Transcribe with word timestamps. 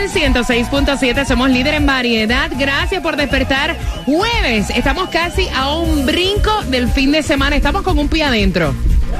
Sol 0.00 0.08
106.7, 0.08 1.26
somos 1.26 1.50
líder 1.50 1.74
en 1.74 1.84
variedad. 1.84 2.50
Gracias 2.56 3.02
por 3.02 3.16
despertar. 3.16 3.76
Jueves, 4.06 4.70
estamos 4.70 5.10
casi 5.10 5.46
a 5.54 5.74
un 5.76 6.06
brinco 6.06 6.62
del 6.68 6.88
fin 6.88 7.12
de 7.12 7.22
semana. 7.22 7.56
Estamos 7.56 7.82
con 7.82 7.98
un 7.98 8.08
pie 8.08 8.24
adentro. 8.24 8.74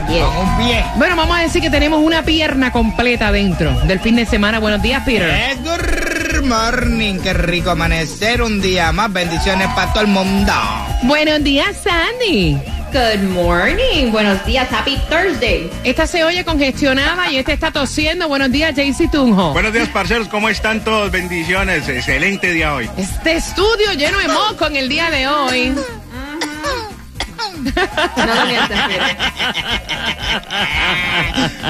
Con 0.07 0.47
un 0.47 0.57
pie. 0.57 0.83
Bueno, 0.97 1.17
vamos 1.17 1.37
a 1.37 1.43
decir 1.43 1.61
que 1.61 1.69
tenemos 1.69 2.01
una 2.03 2.23
pierna 2.23 2.73
completa 2.73 3.31
dentro 3.31 3.79
del 3.81 4.01
fin 4.01 4.17
de 4.17 4.25
semana. 4.25 4.59
Buenos 4.59 4.81
días, 4.81 5.03
Peter. 5.05 5.31
Good 5.63 6.47
morning, 6.47 7.19
qué 7.23 7.35
rico 7.35 7.71
amanecer 7.71 8.41
un 8.41 8.63
día 8.63 8.91
más. 8.93 9.13
Bendiciones 9.13 9.69
para 9.75 9.93
todo 9.93 10.05
el 10.05 10.09
mundo. 10.09 10.53
Buenos 11.03 11.45
días, 11.45 11.77
Sandy. 11.77 12.59
Good 12.93 13.23
morning. 13.23 14.11
Buenos 14.11 14.45
días. 14.45 14.69
Happy 14.73 14.97
Thursday. 15.09 15.71
Esta 15.85 16.09
se 16.09 16.25
oye 16.25 16.45
congestionada 16.45 17.31
y 17.31 17.37
este 17.37 17.53
está 17.53 17.71
tosiendo. 17.71 18.27
Buenos 18.27 18.51
días, 18.51 18.75
JC 18.75 19.09
Tunjo. 19.09 19.53
Buenos 19.53 19.73
días, 19.73 19.89
parceros. 19.91 20.27
¿Cómo 20.27 20.49
están 20.49 20.83
todos? 20.83 21.11
Bendiciones. 21.13 21.89
Excelente 21.89 22.53
día 22.53 22.75
hoy. 22.75 22.91
Este 22.97 23.35
estudio 23.35 23.93
lleno 23.97 24.19
de 24.19 24.27
moco 24.27 24.67
en 24.67 24.75
el 24.75 24.89
día 24.89 25.09
de 25.09 25.29
hoy. 25.29 25.73
No 28.17 28.35
lo 28.35 28.47
mientas. 28.47 28.81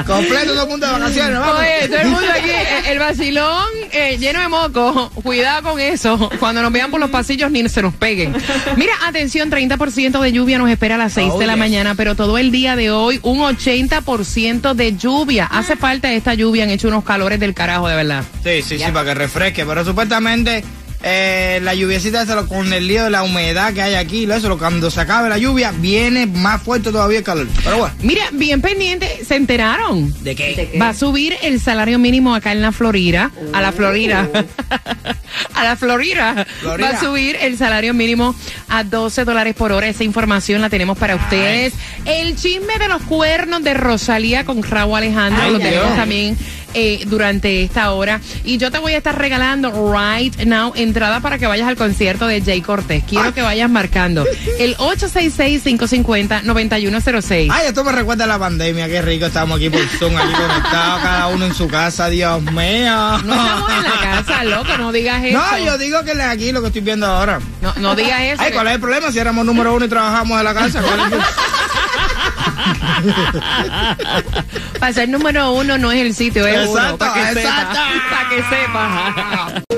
Completo 0.07 0.53
todo 0.53 0.63
el 0.65 0.69
mundo 0.69 0.87
de 0.87 0.93
vacaciones, 0.93 1.39
vamos. 1.39 1.61
Oye, 1.61 1.89
todo 1.89 1.99
el 1.99 2.09
mundo 2.09 2.27
aquí, 2.33 2.51
eh, 2.51 2.93
el 2.93 2.99
vacilón 2.99 3.65
eh, 3.93 4.17
lleno 4.19 4.41
de 4.41 4.49
moco. 4.49 5.11
Cuidado 5.23 5.71
con 5.71 5.81
eso. 5.81 6.31
Cuando 6.39 6.63
nos 6.63 6.73
vean 6.73 6.91
por 6.91 7.01
los 7.01 7.11
pasillos 7.11 7.51
ni 7.51 7.69
se 7.69 7.83
nos 7.83 7.95
peguen. 7.95 8.35
Mira, 8.77 8.93
atención, 9.07 9.51
30% 9.51 10.21
de 10.21 10.33
lluvia 10.33 10.59
nos 10.59 10.71
espera 10.71 10.95
a 10.97 10.99
las 10.99 11.13
6 11.13 11.33
Oh, 11.35 11.39
de 11.39 11.47
la 11.47 11.55
yes. 11.55 11.59
mañana, 11.59 11.95
pero 11.95 12.15
todo 12.15 12.39
el 12.39 12.51
día 12.51 12.77
de 12.77 12.91
hoy 12.91 13.21
un 13.23 13.41
80% 13.41 14.75
de 14.75 14.97
lluvia. 14.97 15.47
Hace 15.47 15.77
falta 15.77 16.13
esta 16.13 16.35
lluvia, 16.35 16.65
han 16.65 16.71
hecho 16.71 16.89
unos 16.89 17.05
calores 17.05 17.39
del 17.39 17.55
carajo, 17.55 17.89
de 17.89 17.97
verdad. 17.97 18.25
Sí, 18.43 18.63
sí, 18.63 18.79
sí, 18.79 18.85
para 18.93 19.05
que 19.05 19.15
refresque. 19.15 19.65
Pero 19.67 19.85
supuestamente 19.85 20.65
eh, 21.03 21.61
la 21.63 21.75
lluviecita, 21.75 22.25
lo- 22.25 22.47
con 22.47 22.73
el 22.73 22.87
lío 22.87 23.05
de 23.05 23.11
la 23.11 23.23
humedad 23.23 23.73
que 23.73 23.83
hay 23.83 23.95
aquí, 23.95 24.27
lo- 24.27 24.35
eso, 24.35 24.59
cuando 24.59 24.91
se 24.91 25.01
acabe 25.01 25.29
la 25.29 25.39
lluvia, 25.39 25.73
viene 25.77 26.27
más 26.27 26.63
fuerte 26.63 26.91
todavía 26.93 27.19
el 27.19 27.25
calor. 27.25 27.47
Pero 27.65 27.79
bueno. 27.79 27.95
Mira, 28.03 28.25
bien 28.33 28.61
pendiente, 28.61 29.25
se 29.27 29.37
enteraron. 29.37 30.13
¿De 30.23 30.35
qué? 30.35 30.55
¿De 30.55 30.71
qué? 30.71 30.79
Va 30.79 30.91
a 30.91 30.95
subir 30.95 31.37
el 31.43 31.61
salario 31.61 31.99
mínimo 31.99 32.35
acá 32.35 32.53
en 32.53 32.63
la 32.63 32.73
Florida, 32.73 33.31
a 33.53 33.61
la 33.61 33.73
Florida, 33.73 34.29
a 35.55 35.65
la 35.65 35.77
Florida. 35.77 36.47
Florida. 36.61 36.91
Va 36.91 36.97
a 36.97 37.01
subir 37.01 37.37
el 37.41 37.57
salario 37.57 37.95
mínimo 37.95 38.35
a 38.69 38.85
12 38.85 39.25
dólares 39.25 39.55
por 39.55 39.73
hora. 39.73 39.89
Esa 39.89 40.05
información 40.05 40.61
la 40.61 40.69
tenemos 40.71 40.99
para 40.99 41.17
ustedes. 41.17 41.73
El 42.05 42.37
chisme 42.37 42.79
de 42.79 42.89
los 42.89 43.03
cuernos 43.03 43.63
de 43.63 43.75
Rosalía 43.75 44.45
con 44.45 44.63
Raúl 44.63 44.97
Alejandro 44.99 45.43
Ay, 45.43 45.53
lo 45.53 45.59
tenemos 45.59 45.97
también 45.97 46.37
eh, 46.75 47.05
durante 47.07 47.63
esta 47.63 47.93
hora. 47.93 48.21
Y 48.45 48.59
yo 48.59 48.71
te 48.71 48.79
voy 48.79 48.93
a 48.95 48.99
estar 48.99 49.19
regalando 49.19 49.71
right 49.93 50.37
now 50.45 50.73
entrada 50.77 51.21
para 51.21 51.39
que 51.39 51.47
vayas 51.47 51.69
al 51.69 51.77
concierto 51.77 52.27
de 52.27 52.41
Jay 52.43 52.61
Cortés. 52.63 53.03
Quiero 53.09 53.33
que 53.35 53.43
vayas 53.43 53.71
marcando 53.71 54.25
el 54.59 54.77
866-550-9106. 54.79 57.49
Ay, 57.51 57.67
esto 57.69 57.85
me 57.85 57.93
recuerda 57.93 58.25
a 58.25 58.27
la 58.27 58.39
pandemia, 58.39 58.89
qué 58.89 59.01
rico 59.03 59.27
estamos 59.27 59.57
aquí 59.59 59.69
por 59.71 59.81
Zoom, 59.99 60.17
aquí 60.17 60.33
conectados, 60.33 61.03
cada 61.03 61.27
uno 61.29 61.47
en 61.47 61.55
su 61.55 61.69
casa, 61.69 62.09
Dios 62.09 62.43
mío. 62.43 63.19
No 63.25 63.35
estamos 63.35 63.71
en 63.73 63.83
la 63.85 64.01
casa, 64.01 64.45
loco, 64.45 64.77
no 64.79 64.93
digas 64.93 65.23
eso. 65.25 65.39
No, 65.39 65.59
yo 65.59 65.79
digo 65.79 66.03
que 66.05 66.13
aquí 66.23 66.53
lo 66.53 66.61
que 66.61 66.69
estoy 66.69 66.83
viendo 66.83 67.07
ahora. 67.07 67.41
No, 67.63 67.73
no 67.77 67.95
digas 67.95 68.21
eso. 68.23 68.43
Ay, 68.43 68.53
¿cuál 68.53 68.67
es 68.69 68.75
el 68.75 68.81
problema? 68.81 69.11
Si 69.13 69.19
éramos 69.19 69.45
número 69.45 69.75
uno 69.75 69.85
y 69.85 69.89
trabajamos 69.89 70.39
en 70.39 70.45
la 70.45 70.55
casa, 70.55 70.81
¿cuál 70.83 71.01
es 71.01 71.13
el- 71.13 71.21
Para 74.81 74.95
ser 74.95 75.09
número 75.11 75.53
uno 75.53 75.77
no 75.77 75.93
es 75.93 76.01
el 76.01 76.15
sitio, 76.15 76.47
es 76.47 76.67
uno. 76.67 76.81
Exacto, 76.81 76.99
Para 76.99 77.13
que 77.13 77.41
exacto. 77.41 77.77
sepa. 77.77 78.11
Para 78.11 78.29
que 78.31 78.43
sepa. 78.43 79.63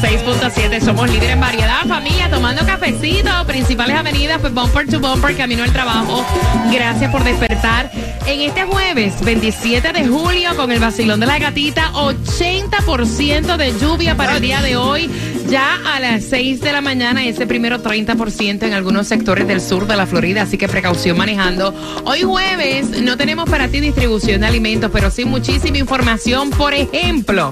106.7. 0.00 0.80
Somos 0.80 1.10
líderes 1.10 1.30
en 1.30 1.40
variedad, 1.40 1.84
familia, 1.86 2.30
tomando 2.30 2.64
cafecito. 2.64 3.30
Principales 3.46 3.96
avenidas, 3.96 4.40
pues 4.40 4.54
bumper 4.54 4.86
to 4.86 5.00
bumper, 5.00 5.36
camino 5.36 5.64
al 5.64 5.72
trabajo. 5.72 6.24
Gracias 6.72 7.10
por 7.10 7.24
despertar. 7.24 7.90
En 8.26 8.40
este 8.40 8.64
jueves, 8.64 9.14
27 9.24 9.92
de 9.92 10.06
julio, 10.06 10.54
con 10.54 10.70
el 10.70 10.78
vacilón 10.78 11.18
de 11.18 11.26
la 11.26 11.38
gatita, 11.38 11.92
80% 11.94 13.56
de 13.56 13.78
lluvia 13.78 14.16
para 14.16 14.36
el 14.36 14.42
día 14.42 14.60
de 14.60 14.76
hoy. 14.76 15.10
Ya 15.48 15.78
a 15.84 15.98
las 15.98 16.24
6 16.24 16.60
de 16.60 16.72
la 16.72 16.82
mañana, 16.82 17.24
ese 17.24 17.46
primero 17.46 17.82
30% 17.82 18.64
en 18.64 18.74
algunos 18.74 19.06
sectores 19.06 19.48
del 19.48 19.62
sur 19.62 19.86
de 19.86 19.96
la 19.96 20.06
Florida, 20.06 20.42
así 20.42 20.58
que 20.58 20.68
precaución 20.68 21.16
manejando. 21.16 21.74
Hoy 22.04 22.22
jueves 22.22 23.00
no 23.00 23.16
tenemos 23.16 23.48
para 23.48 23.68
ti 23.68 23.80
distribución 23.80 24.42
de 24.42 24.46
alimentos, 24.46 24.90
pero 24.92 25.10
sí 25.10 25.24
muchísima 25.24 25.78
información. 25.78 26.50
Por 26.50 26.74
ejemplo, 26.74 27.50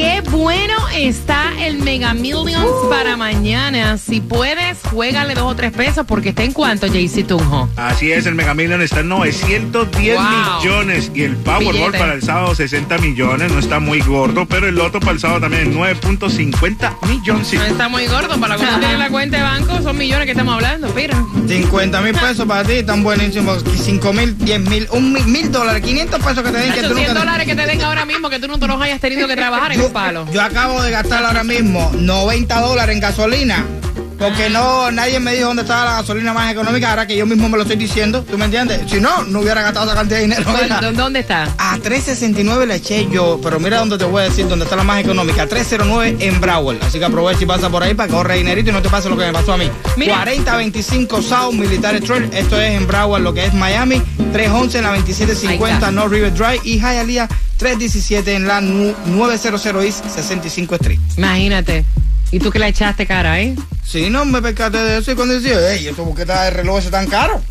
Qué 0.00 0.22
bueno 0.30 0.72
está 0.96 1.52
el 1.60 1.76
Mega 1.80 2.14
Millions 2.14 2.70
para 2.88 3.18
mañana. 3.18 3.98
Si 3.98 4.22
puedes, 4.22 4.78
juégale 4.90 5.34
dos 5.34 5.52
o 5.52 5.54
tres 5.54 5.72
pesos 5.72 6.06
porque 6.08 6.30
está 6.30 6.42
en 6.42 6.52
cuanto, 6.54 6.86
JC 6.86 7.26
Tunjo. 7.26 7.68
Así 7.76 8.10
es, 8.10 8.24
el 8.24 8.34
Mega 8.34 8.54
Million 8.54 8.80
está 8.80 9.00
en 9.00 9.10
910 9.10 10.16
Wow. 10.16 10.24
millones 10.62 11.10
y 11.14 11.24
el 11.24 11.36
Powerball 11.36 11.72
Billete. 11.74 11.98
para 11.98 12.14
el 12.14 12.22
sábado 12.22 12.54
60 12.54 12.96
millones. 12.96 13.52
No 13.52 13.58
está 13.58 13.78
muy 13.78 14.00
gordo, 14.00 14.46
pero 14.46 14.68
el 14.68 14.74
Loto 14.74 15.00
para 15.00 15.12
el 15.12 15.20
sábado 15.20 15.40
también 15.42 15.64
en 15.66 15.74
9.50 15.78 17.06
millones. 17.06 17.52
No 17.52 17.64
está 17.66 17.90
muy 17.90 18.06
gordo. 18.06 18.40
Para 18.40 18.56
uno 18.56 18.68
tiene 18.78 18.94
en 18.94 18.98
la 19.00 19.10
cuenta 19.10 19.36
de 19.36 19.42
banco, 19.42 19.82
son 19.82 19.98
millones 19.98 20.24
que 20.24 20.30
estamos 20.32 20.54
hablando. 20.54 20.90
Mira. 20.94 21.22
50 21.46 22.00
mil 22.00 22.14
pesos 22.14 22.46
para 22.46 22.64
ti, 22.64 22.72
están 22.72 23.02
buenísimos. 23.02 23.62
5 23.84 24.12
mil, 24.14 24.38
10 24.38 24.60
mil, 24.62 24.88
un 24.92 25.12
mil, 25.12 25.26
mil 25.26 25.52
dólares, 25.52 25.82
500 25.84 26.18
pesos 26.24 26.42
que 26.42 26.50
te 26.52 26.58
den 26.58 26.72
que 26.72 26.82
tú 26.84 26.94
100 26.94 27.08
nunca... 27.08 27.20
dólares 27.20 27.46
que 27.46 27.54
te 27.54 27.66
den 27.66 27.82
ahora 27.82 28.06
mismo 28.06 28.30
que 28.30 28.38
tú 28.38 28.48
no 28.48 28.58
te 28.58 28.66
los 28.66 28.80
hayas 28.80 28.98
tenido 29.00 29.28
que 29.28 29.36
trabajar 29.36 29.72
en 29.72 29.89
un 29.90 29.92
palo. 29.92 30.26
Yo 30.32 30.40
acabo 30.42 30.80
de 30.82 30.90
gastar 30.90 31.24
ahora 31.24 31.44
mismo 31.44 31.90
90 31.98 32.60
dólares 32.60 32.94
en 32.94 33.00
gasolina. 33.00 33.64
Porque 34.18 34.50
no, 34.50 34.90
nadie 34.90 35.18
me 35.18 35.32
dijo 35.32 35.46
dónde 35.46 35.62
estaba 35.62 35.86
la 35.86 35.92
gasolina 36.02 36.34
más 36.34 36.52
económica, 36.52 36.90
ahora 36.90 37.06
que 37.06 37.16
yo 37.16 37.24
mismo 37.24 37.48
me 37.48 37.56
lo 37.56 37.62
estoy 37.62 37.78
diciendo, 37.78 38.22
¿tú 38.22 38.36
me 38.36 38.44
entiendes? 38.44 38.82
Si 38.90 39.00
no, 39.00 39.22
no 39.22 39.40
hubiera 39.40 39.62
gastado 39.62 39.86
esa 39.86 39.94
cantidad 39.94 40.18
de 40.18 40.24
dinero. 40.24 40.44
mira. 40.62 40.78
¿Dó- 40.78 40.92
¿Dónde 40.92 41.20
está? 41.20 41.44
A 41.56 41.78
369 41.78 42.66
le 42.66 42.74
eché 42.74 43.08
yo, 43.10 43.40
pero 43.42 43.58
mira 43.58 43.78
dónde 43.78 43.96
te 43.96 44.04
voy 44.04 44.20
a 44.20 44.24
decir, 44.26 44.46
dónde 44.46 44.64
está 44.66 44.76
la 44.76 44.82
más 44.84 45.00
económica, 45.00 45.46
309 45.46 46.16
en 46.20 46.38
Broward. 46.38 46.76
Así 46.82 46.98
que 46.98 47.06
aprovecha 47.06 47.44
y 47.44 47.46
pasa 47.46 47.70
por 47.70 47.82
ahí 47.82 47.94
para 47.94 48.10
que 48.10 48.14
ahorre 48.14 48.36
dinerito 48.36 48.68
y 48.68 48.72
no 48.74 48.82
te 48.82 48.90
pase 48.90 49.08
lo 49.08 49.16
que 49.16 49.24
me 49.24 49.32
pasó 49.32 49.54
a 49.54 49.56
mí. 49.56 49.70
Mira. 49.96 50.16
4025 50.16 51.22
South 51.22 51.54
Military 51.54 52.00
Trail, 52.00 52.28
esto 52.34 52.60
es 52.60 52.72
en 52.78 52.86
Broward, 52.86 53.22
lo 53.22 53.32
que 53.32 53.46
es 53.46 53.54
Miami. 53.54 54.02
311 54.34 54.76
en 54.78 54.84
la 54.84 54.92
Ahí 54.92 54.98
2750 54.98 55.74
está. 55.76 55.90
North 55.90 56.12
River 56.12 56.34
Drive 56.34 56.60
y 56.64 56.78
Hialeah 56.78 57.26
317 57.60 58.34
en 58.34 58.46
la 58.48 58.60
nu- 58.62 58.94
900 59.06 59.84
East 59.84 60.04
65 60.14 60.74
Street. 60.76 60.98
Imagínate. 61.18 61.84
¿Y 62.32 62.38
tú 62.38 62.50
que 62.50 62.58
la 62.58 62.68
echaste 62.68 63.06
cara, 63.06 63.38
eh? 63.40 63.54
Si 63.84 64.08
no 64.08 64.24
me 64.24 64.40
percaté 64.40 64.78
de 64.78 64.98
eso 64.98 65.12
y 65.12 65.14
cuando 65.14 65.38
decía, 65.38 65.58
hey, 65.70 65.86
¿esto 65.88 66.04
por 66.04 66.14
qué 66.14 66.22
está 66.22 66.48
el 66.48 66.54
reloj 66.54 66.78
ese 66.78 66.90
tan 66.90 67.06
caro? 67.06 67.42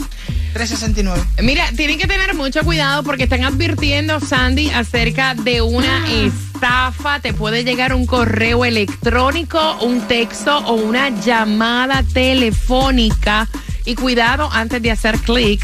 369. 0.54 1.22
Mira, 1.44 1.66
tienen 1.76 2.00
que 2.00 2.08
tener 2.08 2.34
mucho 2.34 2.62
cuidado 2.64 3.04
porque 3.04 3.24
están 3.26 3.44
advirtiendo, 3.44 4.20
Sandy, 4.20 4.72
acerca 4.72 5.36
de 5.36 5.62
una 5.62 6.04
estafa. 6.10 7.20
Te 7.20 7.34
puede 7.34 7.64
llegar 7.64 7.94
un 7.94 8.08
correo 8.08 8.66
electrónico, 8.66 9.78
un 9.82 10.02
texto 10.08 10.58
o 10.60 10.74
una 10.74 11.10
llamada 11.22 12.02
telefónica. 12.14 13.48
Y 13.86 13.94
cuidado 13.96 14.50
antes 14.52 14.82
de 14.82 14.90
hacer 14.92 15.20
clic. 15.20 15.64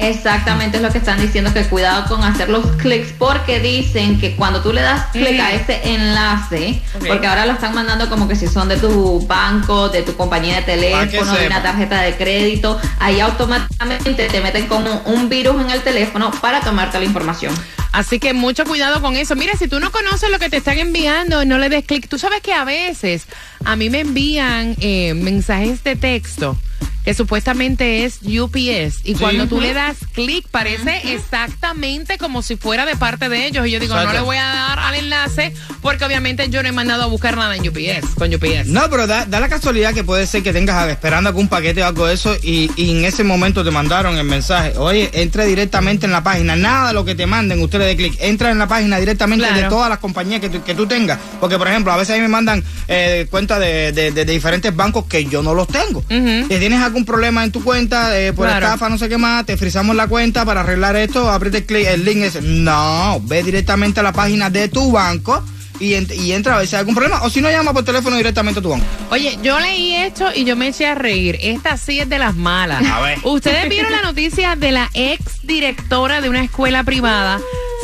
Exactamente 0.00 0.78
es 0.78 0.82
lo 0.82 0.90
que 0.90 0.96
están 0.96 1.20
diciendo, 1.20 1.52
que 1.52 1.62
cuidado 1.64 2.06
con 2.08 2.24
hacer 2.24 2.48
los 2.48 2.64
clics, 2.76 3.12
porque 3.18 3.60
dicen 3.60 4.18
que 4.18 4.34
cuando 4.34 4.62
tú 4.62 4.72
le 4.72 4.80
das 4.80 5.06
clic 5.12 5.38
a 5.38 5.52
ese 5.52 5.80
enlace, 5.84 6.80
porque 7.06 7.26
ahora 7.26 7.44
lo 7.44 7.52
están 7.52 7.74
mandando 7.74 8.08
como 8.08 8.26
que 8.26 8.34
si 8.34 8.48
son 8.48 8.68
de 8.68 8.78
tu 8.78 9.26
banco, 9.26 9.90
de 9.90 10.02
tu 10.02 10.16
compañía 10.16 10.56
de 10.56 10.62
teléfono, 10.62 11.34
de 11.34 11.46
una 11.46 11.62
tarjeta 11.62 12.00
de 12.00 12.16
crédito, 12.16 12.80
ahí 12.98 13.20
automáticamente 13.20 14.26
te 14.26 14.40
meten 14.40 14.66
como 14.68 15.02
un 15.04 15.28
virus 15.28 15.60
en 15.60 15.70
el 15.70 15.82
teléfono 15.82 16.30
para 16.40 16.60
tomarte 16.60 16.98
la 16.98 17.04
información. 17.04 17.54
Así 17.92 18.18
que 18.18 18.32
mucho 18.32 18.64
cuidado 18.64 19.02
con 19.02 19.16
eso. 19.16 19.36
Mira, 19.36 19.52
si 19.58 19.68
tú 19.68 19.80
no 19.80 19.90
conoces 19.90 20.30
lo 20.30 20.38
que 20.38 20.48
te 20.48 20.58
están 20.58 20.78
enviando, 20.78 21.44
no 21.44 21.58
le 21.58 21.68
des 21.68 21.84
clic. 21.84 22.08
Tú 22.08 22.18
sabes 22.18 22.40
que 22.40 22.54
a 22.54 22.64
veces 22.64 23.26
a 23.64 23.76
mí 23.76 23.90
me 23.90 24.00
envían 24.00 24.76
eh, 24.80 25.12
mensajes 25.14 25.84
de 25.84 25.96
texto 25.96 26.56
que 27.04 27.14
supuestamente 27.14 28.04
es 28.04 28.18
UPS 28.22 29.00
y 29.04 29.14
cuando 29.14 29.46
tú 29.46 29.60
le 29.60 29.72
das 29.74 29.96
clic 30.12 30.46
parece 30.50 31.12
exactamente 31.14 32.18
como 32.18 32.42
si 32.42 32.56
fuera 32.56 32.84
de 32.86 32.96
parte 32.96 33.28
de 33.28 33.46
ellos 33.46 33.66
y 33.66 33.70
yo 33.70 33.80
digo 33.80 33.94
Exacto. 33.94 34.12
no 34.12 34.18
le 34.20 34.24
voy 34.24 34.36
a 34.36 34.44
dar 34.44 34.78
al 34.78 34.94
enlace 34.94 35.54
porque 35.80 36.04
obviamente 36.04 36.48
yo 36.50 36.62
no 36.62 36.68
he 36.68 36.72
mandado 36.72 37.04
a 37.04 37.06
buscar 37.06 37.36
nada 37.36 37.56
en 37.56 37.66
UPS 37.66 38.14
con 38.16 38.32
UPS. 38.34 38.66
No, 38.66 38.88
pero 38.90 39.06
da, 39.06 39.24
da 39.24 39.40
la 39.40 39.48
casualidad 39.48 39.94
que 39.94 40.04
puede 40.04 40.26
ser 40.26 40.42
que 40.42 40.52
tengas 40.52 40.88
esperando 40.90 41.28
algún 41.28 41.48
paquete 41.48 41.82
o 41.82 41.86
algo 41.86 42.06
de 42.06 42.14
eso 42.14 42.36
y, 42.42 42.70
y 42.76 42.90
en 42.90 43.04
ese 43.04 43.24
momento 43.24 43.64
te 43.64 43.70
mandaron 43.70 44.18
el 44.18 44.24
mensaje. 44.24 44.74
Oye, 44.76 45.10
entra 45.14 45.44
directamente 45.44 46.06
en 46.06 46.12
la 46.12 46.22
página. 46.22 46.54
Nada 46.56 46.88
de 46.88 46.94
lo 46.94 47.04
que 47.04 47.14
te 47.14 47.26
manden, 47.26 47.62
usted 47.62 47.78
le 47.78 47.86
dé 47.86 47.96
clic. 47.96 48.14
Entra 48.20 48.50
en 48.50 48.58
la 48.58 48.66
página 48.68 48.98
directamente 48.98 49.46
Claro. 49.46 49.62
de 49.62 49.68
todas 49.68 49.88
las 49.88 49.98
compañías 49.98 50.40
que 50.40 50.50
tú, 50.50 50.62
que 50.62 50.74
tú 50.74 50.86
tengas. 50.86 51.18
Porque, 51.40 51.56
por 51.56 51.66
ejemplo, 51.68 51.92
a 51.92 51.96
veces 51.96 52.14
a 52.14 52.16
mí 52.16 52.22
me 52.22 52.28
mandan 52.28 52.62
eh, 52.88 53.26
cuentas 53.30 53.58
de, 53.60 53.92
de- 53.92 54.10
de- 54.10 54.24
de 54.24 54.32
diferentes 54.32 54.74
bancos 54.76 55.06
que 55.06 55.24
yo 55.24 55.42
no 55.42 55.54
los 55.54 55.66
tengo. 55.68 56.02
Si 56.08 56.58
tienes 56.58 56.80
algún 56.90 57.04
problema 57.04 57.42
en 57.44 57.52
tu 57.52 57.62
cuenta 57.64 58.18
eh, 58.18 58.32
por 58.32 58.46
Claro. 58.46 58.66
estafa, 58.66 58.88
no 58.88 58.98
sé 58.98 59.08
qué 59.08 59.16
más, 59.18 59.46
te 59.46 59.56
frizamos 59.56 59.96
la 59.96 60.06
cuenta 60.08 60.44
para 60.44 60.60
arreglar 60.60 60.96
esto, 60.96 61.30
apriete 61.30 61.58
el, 61.58 61.66
clic, 61.66 61.86
el 61.86 62.04
link 62.04 62.18
ese. 62.18 62.42
No, 62.42 63.20
ve 63.24 63.42
directamente 63.42 64.00
a 64.00 64.02
la 64.02 64.12
página 64.12 64.50
de 64.50 64.68
tu 64.68 64.92
banco. 64.92 65.42
Y, 65.78 65.92
ent- 65.94 66.14
y 66.14 66.32
entra 66.32 66.56
a 66.56 66.58
ver 66.58 66.66
si 66.66 66.76
hay 66.76 66.80
algún 66.80 66.94
problema. 66.94 67.22
O 67.22 67.30
si 67.30 67.40
no, 67.40 67.48
llama 67.50 67.72
por 67.72 67.82
teléfono 67.82 68.14
directamente 68.18 68.60
a 68.60 68.62
tu 68.62 68.68
banco. 68.68 68.84
Oye, 69.10 69.38
yo 69.42 69.58
leí 69.58 69.94
esto 69.94 70.26
y 70.34 70.44
yo 70.44 70.54
me 70.54 70.68
eché 70.68 70.86
a 70.86 70.94
reír. 70.94 71.38
Esta 71.40 71.78
sí 71.78 71.98
es 72.00 72.06
de 72.06 72.18
las 72.18 72.34
malas. 72.36 72.84
A 72.86 73.00
ver. 73.00 73.18
Ustedes 73.24 73.66
vieron 73.70 73.90
la 73.90 74.02
noticia 74.02 74.56
de 74.56 74.72
la 74.72 74.90
ex 74.92 75.40
directora 75.42 76.20
de 76.20 76.28
una 76.28 76.44
escuela 76.44 76.84
privada. 76.84 77.40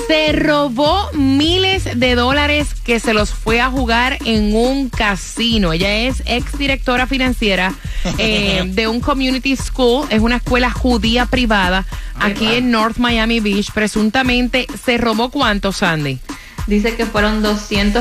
Se 0.07 0.33
robó 0.33 1.11
miles 1.15 1.99
de 1.99 2.15
dólares 2.15 2.75
que 2.85 3.01
se 3.01 3.13
los 3.13 3.31
fue 3.31 3.61
a 3.61 3.71
jugar 3.71 4.19
en 4.25 4.55
un 4.55 4.89
casino. 4.89 5.73
Ella 5.73 5.93
es 5.93 6.23
ex 6.27 6.57
directora 6.57 7.07
financiera 7.07 7.75
eh, 8.19 8.63
de 8.67 8.87
un 8.87 9.01
community 9.01 9.57
school. 9.57 10.07
Es 10.11 10.21
una 10.21 10.37
escuela 10.37 10.71
judía 10.71 11.27
privada 11.27 11.85
aquí 12.21 12.47
en 12.55 12.71
North 12.71 12.99
Miami 12.99 13.41
Beach. 13.41 13.73
Presuntamente 13.73 14.67
se 14.85 14.97
robó 14.97 15.31
cuánto, 15.31 15.73
Sandy. 15.73 16.21
Dice 16.67 16.97
que 16.97 17.07
fueron 17.07 17.45
Escucha 17.45 17.93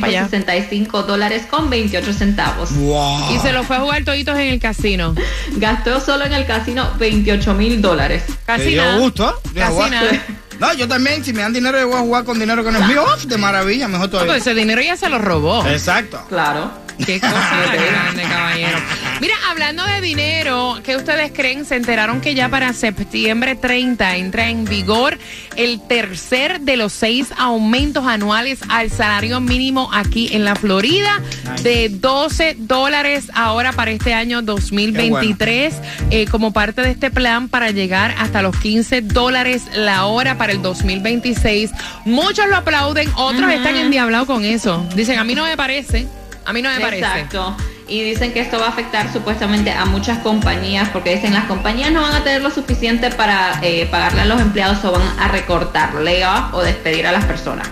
para 0.00 0.06
allá. 0.06 0.28
245.465 0.28 1.04
dólares 1.04 1.46
con 1.50 1.70
28 1.70 2.12
centavos. 2.12 2.74
Wow. 2.76 3.34
Y 3.34 3.38
se 3.38 3.52
los 3.52 3.66
fue 3.66 3.76
a 3.76 3.80
jugar 3.80 4.04
toditos 4.04 4.38
en 4.38 4.48
el 4.48 4.60
casino. 4.60 5.14
Gastó 5.56 6.00
solo 6.00 6.26
en 6.26 6.34
el 6.34 6.46
casino 6.46 6.90
28 6.98 7.54
mil 7.54 7.80
dólares. 7.80 8.24
Casi 8.44 8.74
nada. 8.74 8.98
gusto. 8.98 9.40
¿eh? 9.54 9.58
Casi 9.58 9.90
nada. 9.90 10.10
No, 10.58 10.74
yo 10.74 10.86
también, 10.86 11.24
si 11.24 11.32
me 11.32 11.40
dan 11.40 11.54
dinero, 11.54 11.80
yo 11.80 11.88
voy 11.88 11.96
a 11.96 12.00
jugar 12.00 12.24
con 12.24 12.38
dinero 12.38 12.62
que 12.62 12.70
no 12.70 12.80
es 12.80 12.86
mío. 12.86 13.02
De 13.26 13.38
maravilla, 13.38 13.88
mejor 13.88 14.06
No, 14.06 14.10
todavía. 14.10 14.36
ese 14.36 14.52
dinero 14.52 14.82
ya 14.82 14.94
se 14.94 15.08
lo 15.08 15.18
robó. 15.18 15.64
Exacto. 15.66 16.22
Claro. 16.28 16.70
Qué 17.04 17.20
cosa 17.20 17.62
grande, 17.90 18.22
caballero. 18.22 18.78
Mira, 19.20 19.34
hablando 19.50 19.84
de 19.84 20.00
dinero, 20.00 20.80
¿qué 20.82 20.96
ustedes 20.96 21.32
creen? 21.32 21.64
Se 21.64 21.76
enteraron 21.76 22.20
que 22.20 22.34
ya 22.34 22.48
para 22.48 22.72
septiembre 22.72 23.54
30 23.54 24.16
entra 24.16 24.48
en 24.48 24.64
vigor 24.64 25.18
el 25.56 25.80
tercer 25.86 26.60
de 26.60 26.76
los 26.76 26.92
seis 26.92 27.28
aumentos 27.36 28.06
anuales 28.06 28.60
al 28.68 28.90
salario 28.90 29.40
mínimo 29.40 29.90
aquí 29.92 30.30
en 30.32 30.44
la 30.44 30.54
Florida, 30.56 31.20
de 31.62 31.88
12 31.90 32.56
dólares 32.60 33.30
ahora 33.34 33.72
para 33.72 33.90
este 33.90 34.14
año 34.14 34.42
2023, 34.42 35.74
eh, 36.10 36.26
como 36.30 36.52
parte 36.52 36.82
de 36.82 36.90
este 36.90 37.10
plan 37.10 37.48
para 37.48 37.70
llegar 37.70 38.14
hasta 38.18 38.42
los 38.42 38.56
15 38.56 39.02
dólares 39.02 39.64
la 39.74 40.06
hora 40.06 40.38
para 40.38 40.52
el 40.52 40.62
2026. 40.62 41.70
Muchos 42.04 42.48
lo 42.48 42.56
aplauden, 42.56 43.08
otros 43.16 43.50
están 43.52 43.76
endiablados 43.76 44.26
con 44.26 44.44
eso. 44.44 44.86
Dicen, 44.94 45.18
a 45.18 45.24
mí 45.24 45.34
no 45.34 45.44
me 45.44 45.56
parece. 45.56 46.06
A 46.44 46.52
mí 46.52 46.62
no 46.62 46.70
me 46.70 46.80
parece. 46.80 47.04
Exacto. 47.04 47.56
Y 47.88 48.04
dicen 48.04 48.32
que 48.32 48.40
esto 48.40 48.58
va 48.58 48.66
a 48.66 48.68
afectar 48.68 49.12
supuestamente 49.12 49.72
a 49.72 49.84
muchas 49.84 50.18
compañías 50.18 50.88
porque 50.90 51.14
dicen 51.16 51.34
las 51.34 51.46
compañías 51.46 51.90
no 51.90 52.02
van 52.02 52.14
a 52.14 52.22
tener 52.22 52.40
lo 52.40 52.50
suficiente 52.50 53.10
para 53.10 53.58
eh, 53.62 53.88
pagarle 53.90 54.20
a 54.20 54.24
los 54.26 54.40
empleados 54.40 54.84
o 54.84 54.92
van 54.92 55.02
a 55.18 55.28
recortar, 55.28 55.94
layoff 55.94 56.54
o 56.54 56.62
despedir 56.62 57.06
a 57.06 57.12
las 57.12 57.24
personas. 57.24 57.68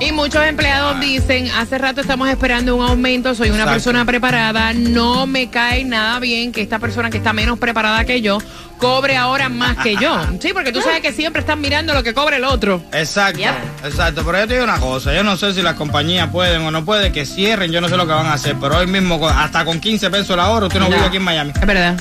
Y 0.00 0.12
muchos 0.12 0.42
empleados 0.46 0.98
dicen, 0.98 1.50
hace 1.50 1.76
rato 1.76 2.00
estamos 2.00 2.26
esperando 2.30 2.74
un 2.74 2.82
aumento, 2.82 3.34
soy 3.34 3.48
una 3.50 3.58
Exacto. 3.58 3.72
persona 3.74 4.04
preparada, 4.06 4.72
no 4.72 5.26
me 5.26 5.50
cae 5.50 5.84
nada 5.84 6.18
bien 6.20 6.52
que 6.52 6.62
esta 6.62 6.78
persona 6.78 7.10
que 7.10 7.18
está 7.18 7.34
menos 7.34 7.58
preparada 7.58 8.04
que 8.06 8.22
yo 8.22 8.38
cobre 8.78 9.18
ahora 9.18 9.50
más 9.50 9.76
que 9.76 9.96
yo. 9.96 10.18
Sí, 10.40 10.52
porque 10.54 10.72
tú 10.72 10.80
sabes 10.80 11.00
que 11.02 11.12
siempre 11.12 11.40
están 11.40 11.60
mirando 11.60 11.92
lo 11.92 12.02
que 12.02 12.14
cobra 12.14 12.36
el 12.38 12.44
otro. 12.44 12.82
Exacto, 12.92 13.40
Yep. 13.40 13.54
exacto. 13.84 14.22
Pero 14.24 14.38
yo 14.38 14.46
te 14.48 14.54
digo 14.54 14.64
una 14.64 14.78
cosa, 14.78 15.12
yo 15.12 15.22
no 15.22 15.36
sé 15.36 15.52
si 15.52 15.60
las 15.60 15.74
compañías 15.74 16.30
pueden 16.30 16.62
o 16.62 16.70
no 16.70 16.82
pueden 16.82 17.12
que 17.12 17.26
cierren, 17.26 17.70
yo 17.70 17.82
no 17.82 17.90
sé 17.90 17.98
lo 17.98 18.06
que 18.06 18.12
van 18.14 18.26
a 18.26 18.32
hacer, 18.32 18.56
pero 18.58 18.78
hoy 18.78 18.86
mismo 18.86 19.28
hasta 19.28 19.66
con 19.66 19.80
15 19.80 20.08
pesos 20.10 20.34
la 20.34 20.48
hora, 20.48 20.66
usted 20.66 20.78
no, 20.80 20.88
No. 20.88 20.94
vive 20.96 21.06
aquí 21.08 21.16
en 21.18 21.22
Miami. 21.24 21.52
Es 21.60 21.66
verdad. 21.66 22.00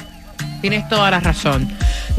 Tienes 0.62 0.88
toda 0.88 1.12
la 1.12 1.20
razón. 1.20 1.70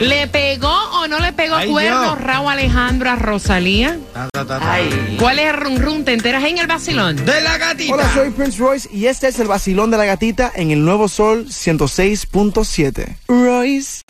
¿Le 0.00 0.26
pegó 0.26 0.76
o 1.00 1.08
no 1.08 1.20
le 1.20 1.32
pegó 1.32 1.54
Ay, 1.54 1.70
cuernos 1.70 2.18
Dios. 2.18 2.20
Raúl 2.20 2.52
Alejandro 2.52 3.08
a 3.08 3.16
Rosalía? 3.16 3.96
Ta, 4.12 4.28
ta, 4.30 4.44
ta, 4.44 4.58
ta. 4.58 4.74
Ay. 4.74 5.16
¿Cuál 5.18 5.38
es 5.38 5.54
el 5.54 5.56
run 5.56 5.80
run? 5.80 6.04
¿Te 6.04 6.12
enteras 6.12 6.44
en 6.44 6.58
el 6.58 6.66
vacilón? 6.66 7.16
De 7.24 7.40
la 7.40 7.56
gatita. 7.56 7.94
Hola, 7.94 8.12
soy 8.12 8.28
Prince 8.28 8.58
Royce 8.58 8.90
y 8.92 9.06
este 9.06 9.28
es 9.28 9.38
el 9.38 9.48
vacilón 9.48 9.90
de 9.90 9.96
la 9.96 10.04
gatita 10.04 10.52
en 10.54 10.70
el 10.70 10.84
Nuevo 10.84 11.08
Sol 11.08 11.46
106.7. 11.46 13.16
Royce. 13.28 14.02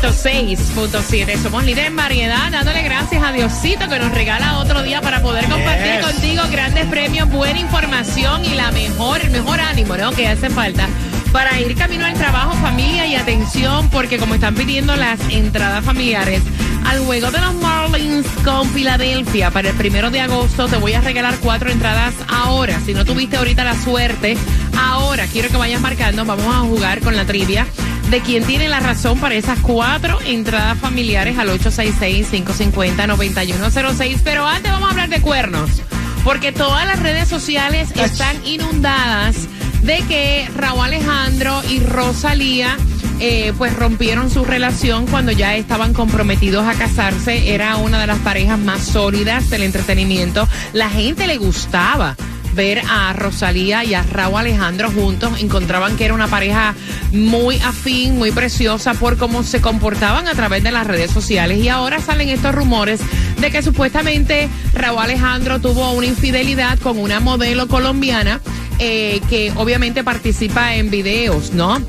106.7. 0.00 1.40
Somos 1.40 1.64
líderes 1.64 1.88
en 1.88 1.96
variedad, 1.96 2.50
dándole 2.50 2.82
gracias 2.82 3.22
a 3.22 3.30
Diosito 3.32 3.88
que 3.88 3.98
nos 3.98 4.10
regala 4.12 4.58
otro 4.58 4.82
día 4.82 5.00
para 5.00 5.22
poder 5.22 5.44
compartir 5.48 5.84
Yes. 5.84 6.06
contigo 6.06 6.42
grandes 6.50 6.86
premios, 6.86 7.28
buena 7.30 7.60
información 7.60 8.44
y 8.44 8.54
la 8.54 8.72
mejor, 8.72 9.20
el 9.20 9.30
mejor 9.30 9.60
ánimo, 9.60 9.96
¿no? 9.96 10.10
Que 10.10 10.26
hace 10.26 10.50
falta 10.50 10.88
para 11.32 11.60
ir 11.60 11.76
camino 11.76 12.04
al 12.04 12.14
trabajo, 12.14 12.54
familia 12.54 13.06
y 13.06 13.14
atención, 13.14 13.88
porque 13.90 14.18
como 14.18 14.34
están 14.34 14.54
pidiendo 14.54 14.96
las 14.96 15.20
entradas 15.30 15.84
familiares 15.84 16.42
al 16.86 16.98
juego 17.00 17.30
de 17.30 17.40
los 17.40 17.54
Marlins 17.54 18.26
con 18.44 18.68
Filadelfia 18.70 19.50
para 19.50 19.70
el 19.70 19.76
primero 19.76 20.10
de 20.10 20.20
agosto, 20.20 20.66
te 20.66 20.76
voy 20.76 20.94
a 20.94 21.00
regalar 21.02 21.36
cuatro 21.40 21.70
entradas 21.70 22.14
ahora. 22.28 22.80
Si 22.84 22.94
no 22.94 23.04
tuviste 23.04 23.36
ahorita 23.36 23.62
la 23.62 23.80
suerte, 23.80 24.36
ahora 24.76 25.26
quiero 25.26 25.48
que 25.50 25.56
vayas 25.56 25.80
marcando. 25.80 26.24
Vamos 26.24 26.52
a 26.52 26.60
jugar 26.60 27.00
con 27.00 27.16
la 27.16 27.24
trivia 27.24 27.66
de 28.14 28.20
quién 28.20 28.44
tiene 28.44 28.68
la 28.68 28.78
razón 28.78 29.18
para 29.18 29.34
esas 29.34 29.58
cuatro 29.58 30.20
entradas 30.24 30.78
familiares 30.78 31.36
al 31.36 31.48
866-550-9106. 31.48 34.20
Pero 34.22 34.46
antes 34.46 34.70
vamos 34.70 34.86
a 34.86 34.92
hablar 34.92 35.08
de 35.08 35.20
cuernos, 35.20 35.82
porque 36.22 36.52
todas 36.52 36.86
las 36.86 37.00
redes 37.00 37.26
sociales 37.26 37.90
están 37.96 38.36
inundadas 38.46 39.48
de 39.82 39.98
que 40.06 40.48
Raúl 40.54 40.84
Alejandro 40.84 41.60
y 41.68 41.80
Rosalía 41.80 42.76
eh, 43.18 43.52
pues 43.58 43.74
rompieron 43.74 44.30
su 44.30 44.44
relación 44.44 45.08
cuando 45.08 45.32
ya 45.32 45.56
estaban 45.56 45.92
comprometidos 45.92 46.64
a 46.68 46.74
casarse. 46.74 47.52
Era 47.52 47.78
una 47.78 48.00
de 48.00 48.06
las 48.06 48.20
parejas 48.20 48.60
más 48.60 48.84
sólidas 48.84 49.50
del 49.50 49.64
entretenimiento. 49.64 50.46
La 50.72 50.88
gente 50.88 51.26
le 51.26 51.36
gustaba 51.36 52.14
ver 52.54 52.82
a 52.88 53.12
Rosalía 53.12 53.84
y 53.84 53.94
a 53.94 54.02
Raúl 54.02 54.38
Alejandro 54.38 54.90
juntos. 54.90 55.40
Encontraban 55.40 55.96
que 55.96 56.04
era 56.04 56.14
una 56.14 56.28
pareja 56.28 56.74
muy 57.12 57.58
afín, 57.58 58.16
muy 58.16 58.30
preciosa 58.30 58.94
por 58.94 59.16
cómo 59.16 59.42
se 59.42 59.60
comportaban 59.60 60.28
a 60.28 60.34
través 60.34 60.62
de 60.62 60.72
las 60.72 60.86
redes 60.86 61.10
sociales. 61.10 61.58
Y 61.58 61.68
ahora 61.68 62.00
salen 62.00 62.28
estos 62.28 62.54
rumores 62.54 63.00
de 63.40 63.50
que 63.50 63.62
supuestamente 63.62 64.48
Raúl 64.72 65.02
Alejandro 65.02 65.60
tuvo 65.60 65.92
una 65.92 66.06
infidelidad 66.06 66.78
con 66.78 66.98
una 66.98 67.20
modelo 67.20 67.68
colombiana 67.68 68.40
eh, 68.78 69.20
que 69.28 69.52
obviamente 69.56 70.02
participa 70.02 70.74
en 70.74 70.90
videos, 70.90 71.52
¿no? 71.52 71.80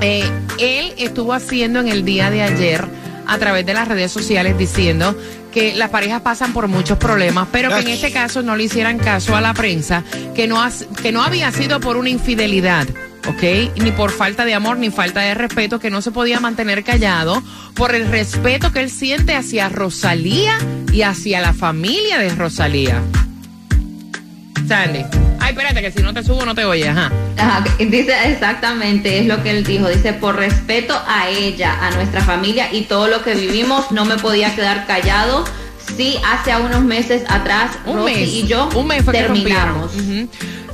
Eh, 0.00 0.28
él 0.58 0.92
estuvo 0.98 1.32
haciendo 1.32 1.80
en 1.80 1.88
el 1.88 2.04
día 2.04 2.30
de 2.30 2.42
ayer 2.42 2.84
a 3.26 3.38
través 3.38 3.64
de 3.64 3.74
las 3.74 3.88
redes 3.88 4.10
sociales 4.10 4.58
diciendo 4.58 5.16
que 5.52 5.74
las 5.74 5.90
parejas 5.90 6.22
pasan 6.22 6.52
por 6.52 6.66
muchos 6.66 6.98
problemas, 6.98 7.46
pero 7.52 7.68
que 7.70 7.80
en 7.80 7.88
este 7.88 8.10
caso 8.12 8.42
no 8.42 8.56
le 8.56 8.64
hicieran 8.64 8.98
caso 8.98 9.36
a 9.36 9.40
la 9.40 9.54
prensa, 9.54 10.02
que 10.34 10.48
no, 10.48 10.60
has- 10.62 10.86
que 11.02 11.12
no 11.12 11.22
había 11.22 11.52
sido 11.52 11.78
por 11.78 11.96
una 11.96 12.08
infidelidad. 12.08 12.88
¿Ok? 13.28 13.76
Ni 13.76 13.92
por 13.92 14.10
falta 14.10 14.44
de 14.44 14.52
amor, 14.52 14.78
ni 14.78 14.90
falta 14.90 15.20
de 15.20 15.34
respeto, 15.34 15.78
que 15.78 15.90
no 15.90 16.02
se 16.02 16.10
podía 16.10 16.40
mantener 16.40 16.82
callado 16.82 17.40
por 17.74 17.94
el 17.94 18.08
respeto 18.10 18.72
que 18.72 18.80
él 18.80 18.90
siente 18.90 19.36
hacia 19.36 19.68
Rosalía 19.68 20.58
y 20.92 21.02
hacia 21.02 21.40
la 21.40 21.52
familia 21.52 22.18
de 22.18 22.30
Rosalía. 22.30 23.00
Sandy. 24.66 25.04
Espérate, 25.52 25.82
que 25.82 25.90
si 25.92 26.02
no 26.02 26.14
te 26.14 26.22
subo 26.24 26.46
no 26.46 26.54
te 26.54 26.64
oyes, 26.64 26.88
ajá. 26.88 27.12
Ajá, 27.36 27.64
dice 27.78 28.14
exactamente, 28.24 29.18
es 29.18 29.26
lo 29.26 29.42
que 29.42 29.50
él 29.50 29.64
dijo. 29.64 29.86
Dice, 29.88 30.14
por 30.14 30.36
respeto 30.36 30.98
a 31.06 31.28
ella, 31.28 31.76
a 31.86 31.90
nuestra 31.90 32.22
familia 32.22 32.72
y 32.72 32.82
todo 32.82 33.06
lo 33.06 33.22
que 33.22 33.34
vivimos, 33.34 33.90
no 33.92 34.06
me 34.06 34.16
podía 34.16 34.54
quedar 34.54 34.86
callado. 34.86 35.44
Sí, 35.96 36.16
hace 36.26 36.56
unos 36.56 36.82
meses 36.82 37.22
atrás, 37.28 37.72
Un 37.84 37.96
Rosy 37.98 38.14
mes. 38.14 38.28
y 38.28 38.46
yo 38.46 38.68
un 38.74 38.86
mes 38.86 39.04
terminamos. 39.04 39.92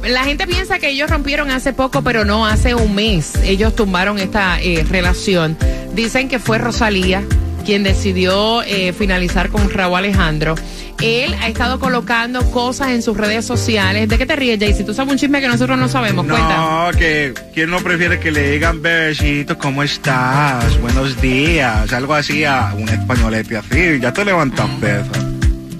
La 0.06 0.22
gente 0.22 0.46
piensa 0.46 0.78
que 0.78 0.90
ellos 0.90 1.10
rompieron 1.10 1.50
hace 1.50 1.72
poco, 1.72 2.02
pero 2.02 2.24
no, 2.24 2.46
hace 2.46 2.74
un 2.76 2.94
mes. 2.94 3.34
Ellos 3.42 3.74
tumbaron 3.74 4.18
esta 4.18 4.60
eh, 4.60 4.86
relación. 4.88 5.56
Dicen 5.92 6.28
que 6.28 6.38
fue 6.38 6.58
Rosalía 6.58 7.24
quien 7.64 7.82
decidió 7.82 8.62
eh, 8.62 8.94
finalizar 8.94 9.50
con 9.50 9.68
Raúl 9.68 9.98
Alejandro. 9.98 10.54
Él 11.00 11.34
ha 11.40 11.48
estado 11.48 11.78
colocando 11.78 12.42
cosas 12.50 12.88
en 12.88 13.02
sus 13.02 13.16
redes 13.16 13.44
sociales. 13.46 14.08
¿De 14.08 14.18
qué 14.18 14.26
te 14.26 14.34
ríes, 14.34 14.58
Jay? 14.58 14.74
Si 14.74 14.82
tú 14.84 14.92
sabes 14.94 15.12
un 15.12 15.18
chisme 15.18 15.40
que 15.40 15.46
nosotros 15.46 15.78
no 15.78 15.88
sabemos, 15.88 16.26
cuenta. 16.26 16.56
No, 16.56 16.90
que 16.98 17.32
quién 17.54 17.70
no 17.70 17.78
prefiere 17.80 18.18
que 18.18 18.32
le 18.32 18.50
digan 18.50 18.82
bebecito, 18.82 19.56
¿cómo 19.58 19.82
estás? 19.84 20.76
Buenos 20.80 21.20
días, 21.20 21.92
algo 21.92 22.14
así 22.14 22.44
a 22.44 22.72
un 22.76 22.88
españolete 22.88 23.56
así, 23.58 24.00
ya 24.00 24.12
te 24.12 24.24
levantas 24.24 24.68
peso. 24.80 25.10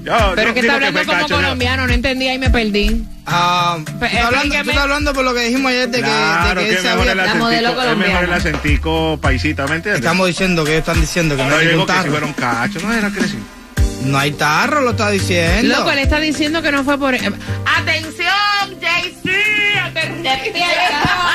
Yo- 0.05 0.33
Pero 0.37 0.49
yo 0.49 0.55
que 0.55 0.61
está 0.61 0.75
hablando 0.77 1.01
me 1.01 1.05
como 1.07 1.19
cacho, 1.21 1.29
yo- 1.29 1.37
colombiano, 1.43 1.87
no 1.87 1.93
entendí, 1.93 2.29
ahí 2.29 2.39
me 2.39 2.49
perdí. 2.49 3.05
Ah, 3.27 3.77
tú, 3.85 3.93
estás 3.93 4.15
hablando, 4.15 4.31
tú 4.31 4.35
explíqueme. 4.37 4.71
estás 4.73 4.85
hablando 4.85 5.13
por 5.13 5.25
lo 5.25 5.35
que 5.35 5.41
dijimos 5.43 5.71
ayer 5.71 5.89
de 5.91 5.99
que, 5.99 6.05
Claro, 6.05 6.61
de 6.63 6.69
que 6.69 6.77
que 6.77 6.81
se 6.81 6.89
había- 6.89 7.15
La 7.15 7.35
modelo 7.35 7.69
es 7.69 7.75
mejor 7.75 7.85
el 7.89 7.99
colombiana. 7.99 8.37
acentico 8.37 9.19
paisita, 9.21 9.67
¿me 9.67 9.77
entiendes? 9.77 10.01
Estamos 10.01 10.27
diciendo 10.29 10.65
que 10.65 10.71
ellos 10.71 10.81
están 10.89 11.01
diciendo 11.01 11.37
que 11.37 11.43
no, 11.43 11.51
no, 11.51 11.61
yo 11.63 11.69
digo 11.71 11.87
que 11.87 11.93
si 11.93 11.99
tarro. 11.99 12.11
fuera 12.13 12.27
un 12.27 12.33
cacho, 12.33 12.79
no 12.83 12.93
era 12.95 13.11
que 13.11 13.21
sí. 13.25 13.39
No 14.05 14.19
hay 14.19 14.31
tarro, 14.33 14.81
lo 14.83 14.90
está 14.93 15.11
diciendo. 15.11 15.76
Loco, 15.76 15.90
él 15.90 15.99
está 15.99 16.19
diciendo 16.21 16.62
que 16.62 16.71
no 16.73 16.85
fue 16.85 16.99
por... 16.99 17.14
¡Atención, 17.14 18.26
JC! 18.81 19.28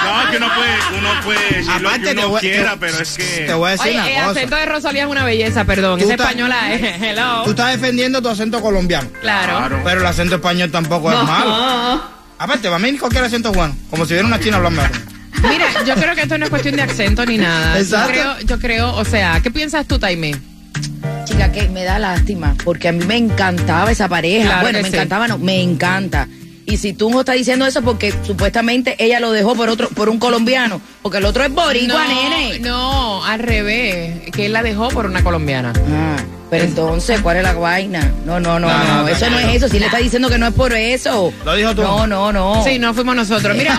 No, 0.03 0.31
que 0.31 0.37
uno 0.37 0.47
puede, 0.55 0.99
uno 0.99 1.09
puede 1.23 1.39
decir 1.49 1.65
lo 1.65 1.79
que 1.79 1.85
Aparte, 1.87 2.13
te 2.13 2.19
uno 2.19 2.29
voy- 2.29 2.39
quiera, 2.41 2.71
te- 2.73 2.77
pero 2.77 2.99
es 2.99 3.13
que... 3.17 3.23
Te 3.47 3.53
voy 3.53 3.67
a 3.69 3.71
decir 3.71 3.91
Oye, 3.91 4.15
el 4.15 4.19
cosa. 4.25 4.29
acento 4.31 4.55
de 4.55 4.65
Rosalía 4.65 5.03
es 5.03 5.09
una 5.09 5.23
belleza, 5.23 5.65
perdón. 5.65 5.99
Tú 5.99 6.05
Es 6.05 6.11
española, 6.11 6.73
eh. 6.73 6.97
Hello. 7.01 7.43
Tú 7.43 7.51
estás 7.51 7.71
defendiendo 7.71 8.21
tu 8.21 8.29
acento 8.29 8.61
colombiano. 8.61 9.09
Claro. 9.21 9.57
Claro. 9.57 9.81
Pero 9.83 10.01
el 10.01 10.05
acento 10.07 10.35
español 10.35 10.71
tampoco 10.71 11.11
es 11.11 11.23
malo. 11.23 12.03
Aparte, 12.37 12.67
para 12.67 12.79
mí 12.79 12.97
cualquier 12.97 13.23
acento 13.25 13.49
es 13.49 13.55
bueno. 13.55 13.75
Como 13.89 14.05
si 14.05 14.13
viera 14.13 14.27
una 14.27 14.39
china 14.39 14.57
hablando. 14.57 14.81
Mira, 15.49 15.65
yo 15.85 15.95
creo 15.95 16.15
que 16.15 16.21
esto 16.21 16.37
no 16.37 16.45
es 16.45 16.49
cuestión 16.49 16.75
de 16.75 16.81
acento 16.83 17.25
ni 17.25 17.37
nada. 17.37 17.79
Exacto. 17.79 18.13
Yo 18.13 18.21
creo, 18.21 18.39
yo 18.41 18.59
creo, 18.59 18.93
o 18.95 19.05
sea, 19.05 19.39
¿qué 19.41 19.51
piensas 19.51 19.87
tú, 19.87 19.99
Taime? 19.99 20.35
Que 21.53 21.69
me 21.69 21.83
da 21.83 21.99
lástima, 21.99 22.55
porque 22.63 22.87
a 22.87 22.91
mí 22.91 23.05
me 23.05 23.15
encantaba 23.15 23.91
esa 23.91 24.07
pareja. 24.07 24.45
Claro 24.45 24.61
bueno, 24.63 24.79
me 24.81 24.89
sí. 24.89 24.95
encantaba, 24.95 25.27
no, 25.27 25.37
me 25.37 25.61
encanta. 25.61 26.27
Y 26.65 26.77
si 26.77 26.93
tú 26.93 27.11
no 27.11 27.19
estás 27.19 27.35
diciendo 27.35 27.67
eso 27.67 27.83
porque 27.83 28.11
supuestamente 28.23 28.95
ella 28.97 29.19
lo 29.19 29.31
dejó 29.31 29.53
por 29.53 29.69
otro, 29.69 29.89
por 29.89 30.09
un 30.09 30.17
colombiano, 30.17 30.81
porque 31.03 31.19
el 31.19 31.25
otro 31.25 31.43
es 31.43 31.53
boricua, 31.53 32.07
nene. 32.07 32.59
no, 32.59 33.23
al 33.23 33.39
revés, 33.39 34.31
que 34.31 34.47
él 34.47 34.53
la 34.53 34.63
dejó 34.63 34.87
por 34.87 35.05
una 35.05 35.23
colombiana. 35.23 35.73
Ah, 35.91 36.15
pero 36.53 36.65
entonces, 36.65 37.19
¿cuál 37.21 37.37
es 37.37 37.43
la 37.43 37.53
vaina? 37.53 38.13
No, 38.25 38.39
no, 38.39 38.59
no, 38.59 38.67
No, 38.67 38.77
no, 38.77 39.01
no, 39.01 39.07
eso 39.07 39.27
no 39.27 39.39
es 39.39 39.55
eso. 39.55 39.67
Si 39.69 39.79
le 39.79 39.87
está 39.87 39.97
diciendo 39.97 40.29
que 40.29 40.37
no 40.37 40.45
es 40.45 40.53
por 40.53 40.71
eso. 40.71 41.33
Lo 41.43 41.55
dijo 41.55 41.73
tú. 41.73 41.81
No, 41.81 42.05
no, 42.05 42.31
no. 42.31 42.63
Sí, 42.63 42.77
no 42.77 42.93
fuimos 42.93 43.15
nosotros. 43.15 43.57
Mira, 43.57 43.75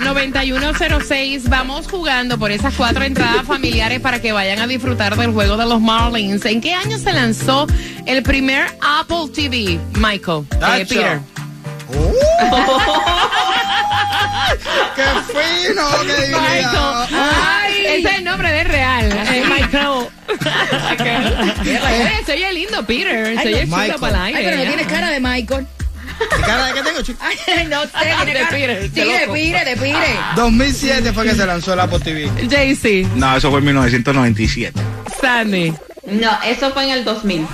866-550-9106. 0.00 1.44
Vamos 1.48 1.88
jugando 1.90 2.38
por 2.38 2.50
esas 2.50 2.74
cuatro 2.74 3.04
entradas 3.04 3.46
familiares 3.46 4.00
para 4.00 4.20
que 4.20 4.32
vayan 4.32 4.58
a 4.58 4.66
disfrutar 4.66 5.16
del 5.16 5.32
juego 5.32 5.56
de 5.56 5.64
los 5.64 5.80
Marlins. 5.80 6.44
¿En 6.44 6.60
qué 6.60 6.74
año 6.74 6.98
se 6.98 7.10
lanzó 7.14 7.66
el 8.04 8.22
primer 8.22 8.66
Apple 8.82 9.30
TV, 9.34 9.80
Michael? 9.94 10.44
Eh. 10.50 10.84
Peter. 10.86 11.20
Uh. 11.88 12.12
¡Qué 14.94 15.04
fino! 15.32 15.82
¡Qué 16.02 16.20
divino! 16.20 16.38
Michael. 16.38 17.08
Ay, 17.14 17.86
ese 17.86 18.08
es 18.10 18.18
el 18.18 18.24
nombre 18.24 18.52
de 18.52 18.64
real. 18.64 19.08
Michael. 19.48 20.11
Oye, 21.62 22.24
se 22.26 22.32
oye 22.32 22.52
lindo, 22.52 22.84
Peter. 22.86 23.36
Se 23.40 23.48
oye 23.48 23.64
chulo 23.68 23.98
para 24.00 24.28
el 24.28 24.34
aire. 24.34 24.38
Ay, 24.38 24.44
pero 24.44 24.56
no 24.56 24.62
tienes 24.64 24.86
cara 24.86 25.10
de 25.10 25.20
Michael. 25.20 25.66
¿Qué 26.18 26.42
cara 26.42 26.66
de 26.66 26.72
qué 26.74 26.82
tengo, 26.82 27.02
chico? 27.02 27.18
Ay, 27.22 27.66
no 27.68 27.82
sé, 27.82 27.88
tiene 28.24 28.40
De. 28.40 28.46
Peter, 28.46 28.82
Sí, 28.94 29.00
de 29.00 29.28
pire, 29.32 29.64
de 29.64 29.76
pire. 29.76 30.16
2007 30.36 31.12
fue 31.12 31.24
que 31.24 31.34
se 31.34 31.46
lanzó 31.46 31.72
el 31.74 31.80
Apple 31.80 32.00
TV. 32.00 32.30
JC, 32.46 33.06
No, 33.16 33.36
eso 33.36 33.50
fue 33.50 33.58
en 33.60 33.64
1997. 33.66 34.80
Sandy. 35.20 35.72
No, 36.06 36.30
eso 36.44 36.70
fue 36.72 36.84
en 36.84 36.90
el 36.90 37.04
2000. 37.04 37.46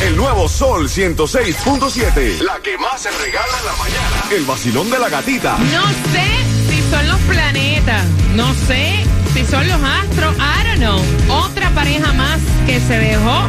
El 0.00 0.16
nuevo 0.16 0.48
Sol 0.48 0.88
106.7. 0.88 2.40
La 2.40 2.60
que 2.62 2.78
más 2.78 3.02
se 3.02 3.10
regala 3.10 3.58
en 3.58 3.66
la 3.66 3.72
mañana. 3.72 4.24
El 4.30 4.44
vacilón 4.44 4.88
de 4.90 4.98
la 4.98 5.08
gatita. 5.08 5.58
No 5.58 5.82
sé 6.12 6.24
si 6.70 6.80
son 6.88 7.08
los 7.08 7.18
planetas, 7.22 8.06
no 8.34 8.54
sé 8.66 9.04
si 9.34 9.44
son 9.44 9.66
los 9.68 9.80
astros, 9.82 10.34
I 10.36 10.66
don't 10.66 10.78
know. 10.78 11.00
Otra 11.28 11.70
pareja 11.70 12.12
más 12.12 12.38
que 12.66 12.80
se 12.80 12.98
dejó. 12.98 13.48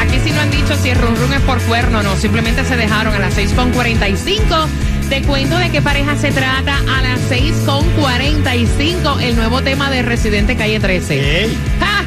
Aquí 0.00 0.18
sí 0.24 0.30
no 0.32 0.40
han 0.40 0.50
dicho 0.50 0.76
si 0.76 0.90
el 0.90 0.98
run 0.98 1.16
run 1.16 1.32
es 1.32 1.40
por 1.40 1.60
cuerno 1.62 2.00
o 2.00 2.02
no, 2.02 2.16
simplemente 2.16 2.64
se 2.64 2.76
dejaron 2.76 3.14
a 3.14 3.18
las 3.18 3.36
6.45. 3.36 4.66
Te 5.08 5.22
cuento 5.22 5.56
de 5.56 5.70
qué 5.70 5.80
pareja 5.80 6.16
se 6.16 6.30
trata 6.32 6.76
a 6.76 7.02
las 7.02 7.20
6.45, 7.30 9.22
el 9.22 9.36
nuevo 9.36 9.62
tema 9.62 9.90
de 9.90 10.02
Residente 10.02 10.54
Calle 10.56 10.80
13. 10.80 11.44
Ey. 11.44 11.58
¡Ja! 11.80 11.97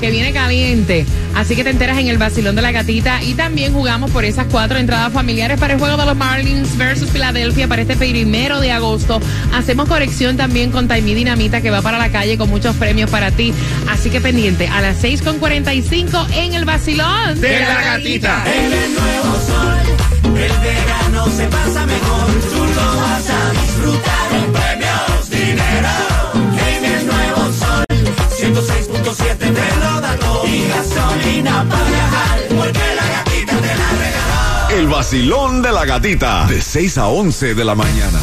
Que 0.00 0.10
viene 0.10 0.32
caliente. 0.32 1.06
Así 1.34 1.54
que 1.56 1.64
te 1.64 1.70
enteras 1.70 1.98
en 1.98 2.08
el 2.08 2.18
vacilón 2.18 2.56
de 2.56 2.62
la 2.62 2.72
gatita. 2.72 3.22
Y 3.22 3.34
también 3.34 3.72
jugamos 3.72 4.10
por 4.10 4.24
esas 4.24 4.46
cuatro 4.50 4.78
entradas 4.78 5.12
familiares 5.12 5.58
para 5.58 5.74
el 5.74 5.78
juego 5.78 5.96
de 5.96 6.06
los 6.06 6.16
Marlins 6.16 6.76
versus 6.76 7.10
Filadelfia 7.10 7.68
para 7.68 7.82
este 7.82 7.96
primero 7.96 8.60
de 8.60 8.72
agosto. 8.72 9.20
Hacemos 9.52 9.88
corrección 9.88 10.36
también 10.36 10.70
con 10.70 10.88
Taimí 10.88 11.14
Dinamita 11.14 11.60
que 11.60 11.70
va 11.70 11.82
para 11.82 11.98
la 11.98 12.10
calle 12.10 12.38
con 12.38 12.48
muchos 12.48 12.76
premios 12.76 13.10
para 13.10 13.30
ti. 13.30 13.52
Así 13.88 14.10
que 14.10 14.20
pendiente 14.20 14.68
a 14.68 14.80
las 14.80 15.02
6.45 15.02 16.26
en 16.34 16.54
el 16.54 16.64
vacilón 16.64 17.40
De 17.40 17.60
la 17.60 17.82
gatita. 17.82 18.44
En 18.46 18.72
el 18.72 18.94
nuevo 18.94 19.34
sol, 19.46 20.36
el 20.36 20.52
verano 20.60 21.26
se 21.36 21.46
pasa 21.46 21.86
mejor. 21.86 22.26
Tú 22.50 22.64
lo 22.64 22.96
vas 22.96 23.30
a 23.30 23.50
disfrutar 23.52 24.32
en 24.32 24.52
premios, 24.52 25.30
dinero. 25.30 25.88
En 26.68 26.84
el 26.84 27.06
nuevo 27.06 27.52
sol, 27.52 27.84
106.7 28.38 29.45
el 34.70 34.88
vacilón 34.88 35.62
de 35.62 35.72
la 35.72 35.84
gatita, 35.84 36.46
de 36.46 36.60
6 36.60 36.98
a 36.98 37.06
11 37.08 37.54
de 37.54 37.64
la 37.64 37.74
mañana. 37.74 38.20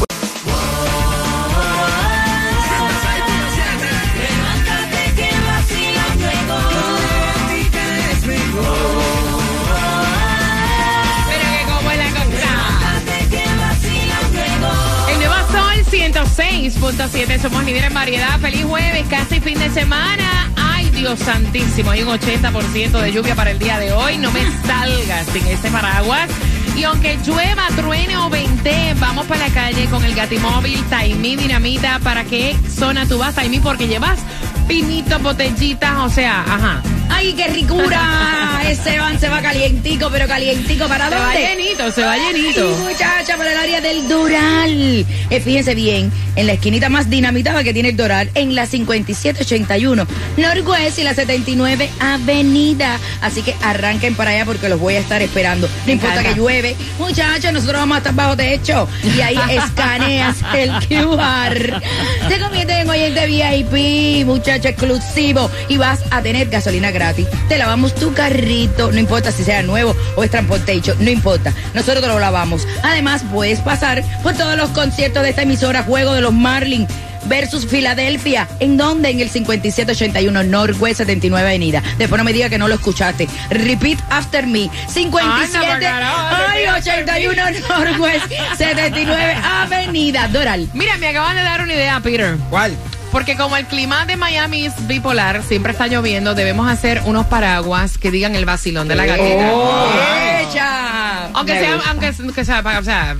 Somos 17.44 17.64
líderes 17.64 17.88
en 17.88 17.94
variedad. 17.94 18.40
Feliz 18.40 18.64
jueves, 18.64 19.04
casi 19.10 19.38
fin 19.40 19.58
de 19.58 19.68
semana. 19.68 20.53
Santísimo, 21.04 21.90
hay 21.90 22.02
un 22.02 22.08
80% 22.08 22.98
de 22.98 23.12
lluvia 23.12 23.34
para 23.34 23.50
el 23.50 23.58
día 23.58 23.78
de 23.78 23.92
hoy. 23.92 24.16
No 24.16 24.30
me 24.32 24.40
salgas 24.66 25.26
sin 25.26 25.46
ese 25.46 25.70
paraguas. 25.70 26.30
Y 26.74 26.84
aunque 26.84 27.18
llueva, 27.24 27.68
truene 27.76 28.16
o 28.16 28.30
vente, 28.30 28.94
vamos 28.98 29.26
para 29.26 29.48
la 29.48 29.54
calle 29.54 29.84
con 29.90 30.02
el 30.02 30.14
Gatimóvil 30.14 30.82
Taimí 30.88 31.36
Dinamita. 31.36 31.98
¿Para 31.98 32.24
qué 32.24 32.56
zona 32.68 33.06
tú 33.06 33.18
vas, 33.18 33.34
Taimí? 33.34 33.60
Porque 33.60 33.86
llevas 33.86 34.18
pinitos, 34.66 35.22
botellitas, 35.22 35.98
o 35.98 36.08
sea, 36.08 36.40
ajá. 36.40 36.82
¡Ay, 37.14 37.32
qué 37.34 37.48
ricura! 37.48 38.60
Ese 38.68 38.98
van 38.98 39.20
se 39.20 39.28
va 39.28 39.40
calientico, 39.42 40.08
pero 40.10 40.26
calientico. 40.26 40.88
¿Para 40.88 41.08
Se 41.08 41.14
va 41.14 41.24
dónde? 41.26 41.40
llenito, 41.40 41.90
se 41.92 42.02
va 42.02 42.16
llenito. 42.16 42.74
Sí, 42.76 42.82
muchacha, 42.82 43.36
por 43.36 43.46
el 43.46 43.56
área 43.56 43.80
del 43.80 44.08
Doral. 44.08 45.06
Eh, 45.30 45.40
fíjense 45.40 45.74
bien, 45.74 46.10
en 46.34 46.46
la 46.46 46.54
esquinita 46.54 46.88
más 46.88 47.10
dinamitada 47.10 47.62
que 47.62 47.72
tiene 47.74 47.90
el 47.90 47.96
Doral, 47.96 48.30
en 48.34 48.54
la 48.54 48.66
5781 48.66 50.06
Northwest 50.38 50.98
y 50.98 51.02
la 51.02 51.14
79 51.14 51.90
Avenida. 52.00 52.98
Así 53.20 53.42
que 53.42 53.54
arranquen 53.62 54.14
para 54.14 54.30
allá 54.30 54.44
porque 54.46 54.68
los 54.68 54.80
voy 54.80 54.94
a 54.94 55.00
estar 55.00 55.20
esperando. 55.22 55.68
No 55.86 55.92
importa 55.92 56.20
encanta. 56.20 56.34
que 56.34 56.40
llueve. 56.40 56.74
Muchachos, 56.98 57.52
nosotros 57.52 57.80
vamos 57.80 57.96
a 57.96 57.98
estar 57.98 58.14
bajo 58.14 58.36
techo. 58.36 58.88
Y 59.16 59.20
ahí 59.20 59.38
escaneas 59.50 60.36
el 60.56 60.70
QR. 60.88 61.80
Te 62.28 62.40
conviertes 62.40 62.76
en 62.78 62.88
oyente 62.88 63.26
VIP, 63.26 64.26
muchacho 64.26 64.68
exclusivo. 64.68 65.50
Y 65.68 65.76
vas 65.76 66.00
a 66.10 66.22
tener 66.22 66.48
gasolina 66.48 66.90
gratis. 66.90 67.13
Te 67.48 67.58
lavamos 67.58 67.94
tu 67.94 68.12
carrito. 68.12 68.90
No 68.92 68.98
importa 68.98 69.30
si 69.32 69.44
sea 69.44 69.62
nuevo 69.62 69.94
o 70.16 70.24
es 70.24 70.30
transportation. 70.30 70.96
No 71.00 71.10
importa. 71.10 71.52
Nosotros 71.74 72.02
te 72.02 72.08
lo 72.08 72.18
lavamos. 72.18 72.66
Además, 72.82 73.24
puedes 73.32 73.60
pasar 73.60 74.02
por 74.22 74.34
todos 74.34 74.56
los 74.56 74.70
conciertos 74.70 75.22
de 75.22 75.30
esta 75.30 75.42
emisora 75.42 75.82
Juego 75.82 76.14
de 76.14 76.20
los 76.20 76.32
Marlins 76.32 76.88
versus 77.26 77.66
Filadelfia. 77.66 78.48
¿En 78.60 78.76
dónde? 78.76 79.10
En 79.10 79.20
el 79.20 79.30
5781 79.30 80.44
Northwest 80.44 80.98
79 80.98 81.46
Avenida. 81.46 81.82
Después 81.98 82.18
no 82.18 82.24
me 82.24 82.32
diga 82.32 82.48
que 82.48 82.58
no 82.58 82.68
lo 82.68 82.74
escuchaste. 82.74 83.28
Repeat 83.50 83.98
after 84.10 84.46
me. 84.46 84.70
57 84.88 85.86
Ay, 85.86 86.64
no, 86.66 86.72
ay, 86.72 86.80
81 86.80 87.42
Northwest 87.68 88.26
79 88.56 89.34
Avenida. 89.42 90.28
Doral. 90.28 90.68
Mira, 90.74 90.96
me 90.98 91.08
acaban 91.08 91.36
de 91.36 91.42
dar 91.42 91.62
una 91.62 91.72
idea, 91.74 92.00
Peter. 92.00 92.36
¿Cuál? 92.50 92.76
Porque 93.14 93.36
como 93.36 93.56
el 93.56 93.64
clima 93.66 94.06
de 94.06 94.16
Miami 94.16 94.66
es 94.66 94.88
bipolar, 94.88 95.44
siempre 95.44 95.70
está 95.70 95.86
lloviendo, 95.86 96.34
debemos 96.34 96.68
hacer 96.68 97.00
unos 97.04 97.26
paraguas 97.26 97.96
que 97.96 98.10
digan 98.10 98.34
el 98.34 98.44
vacilón 98.44 98.88
de 98.88 98.96
la 98.96 99.06
gatita. 99.06 99.52
¡Echa! 100.42 101.26
Aunque 101.32 101.54
Me 101.54 101.60
sean, 101.60 101.74
gusta. 101.76 101.90
aunque, 101.90 102.12
que 102.34 102.44
sea, 102.44 102.60
o 102.80 102.82
sea, 102.82 103.16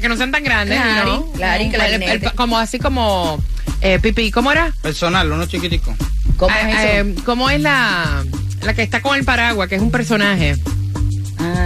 que 0.00 0.08
no 0.08 0.16
sean 0.16 0.30
tan 0.30 0.44
grandes, 0.44 0.80
Claro, 0.80 1.26
¿no? 1.26 1.32
claro, 1.32 1.60
y 1.64 1.74
El- 1.74 2.02
el- 2.02 2.32
como 2.34 2.56
así 2.56 2.78
como 2.78 3.42
eh, 3.80 3.98
pipí, 4.00 4.30
¿cómo 4.30 4.52
era? 4.52 4.72
Personal, 4.80 5.32
uno 5.32 5.44
chiquitico. 5.46 5.92
¿Cómo 6.36 6.54
Eh, 6.54 6.60
es 6.70 6.78
eso? 6.78 6.86
eh, 7.10 7.14
¿Cómo 7.24 7.50
es 7.50 7.60
la, 7.60 8.22
la 8.62 8.74
que 8.74 8.82
está 8.82 9.02
con 9.02 9.16
el 9.18 9.24
paraguas, 9.24 9.68
que 9.68 9.74
es 9.74 9.82
un 9.82 9.90
personaje? 9.90 10.54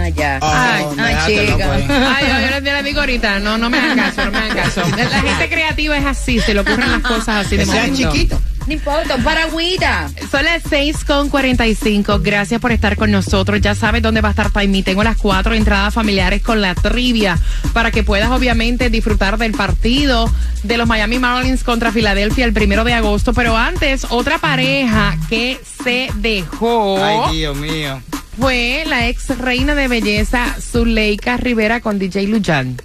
Ah, 0.07 0.15
ya. 0.15 0.39
Ay, 0.41 0.85
ay, 0.97 1.15
chica. 1.47 1.73
Ay, 1.73 2.25
yo, 2.27 2.39
yo 2.45 2.49
les- 2.51 2.63
yo 2.63 2.73
les 2.73 2.83
digo 2.83 2.99
ahorita, 2.99 3.39
no, 3.39 3.57
no 3.57 3.69
me 3.69 3.77
hagan 3.79 3.97
caso, 3.97 4.25
no 4.25 4.31
me 4.31 4.37
hagan 4.39 4.57
caso. 4.57 4.81
La 4.97 5.21
gente 5.21 5.49
creativa 5.49 5.97
es 5.97 6.05
así, 6.05 6.39
se 6.39 6.53
le 6.53 6.59
ocurren 6.61 6.91
las 6.91 7.01
cosas 7.01 7.45
así 7.45 7.57
de 7.57 7.65
Que 7.65 7.71
sea 7.71 7.81
momento. 7.87 8.11
chiquito. 8.11 8.41
No 8.67 8.73
importa, 8.73 9.15
un 9.15 9.23
paragüita. 9.23 10.09
Son 10.29 10.43
las 10.43 10.61
6 10.69 11.05
con 11.05 11.29
45. 11.29 12.19
Gracias 12.19 12.59
por 12.59 12.73
estar 12.73 12.97
con 12.97 13.11
nosotros. 13.11 13.61
Ya 13.61 13.75
sabes 13.75 14.01
dónde 14.01 14.19
va 14.19 14.27
a 14.27 14.31
estar 14.31 14.51
Taimi. 14.51 14.83
Tengo 14.83 15.05
las 15.05 15.15
cuatro 15.15 15.53
entradas 15.53 15.93
familiares 15.93 16.41
con 16.41 16.61
la 16.61 16.75
trivia 16.75 17.39
para 17.71 17.91
que 17.91 18.03
puedas 18.03 18.29
obviamente 18.29 18.89
disfrutar 18.89 19.37
del 19.37 19.53
partido 19.53 20.29
de 20.63 20.77
los 20.77 20.85
Miami 20.85 21.17
Marlins 21.17 21.63
contra 21.63 21.93
Filadelfia 21.93 22.43
el 22.43 22.51
primero 22.51 22.83
de 22.83 22.93
agosto. 22.93 23.33
Pero 23.33 23.55
antes, 23.55 24.05
otra 24.09 24.37
pareja 24.37 25.15
que 25.29 25.61
se 25.81 26.09
dejó 26.15 27.01
Ay, 27.01 27.37
Dios 27.37 27.55
mío. 27.55 28.01
Fue 28.39 28.83
la 28.87 29.07
ex 29.07 29.37
reina 29.37 29.75
de 29.75 29.87
belleza 29.87 30.55
Zuleika 30.59 31.37
Rivera 31.37 31.81
con 31.81 31.99
DJ 31.99 32.27
Lujan. 32.27 32.77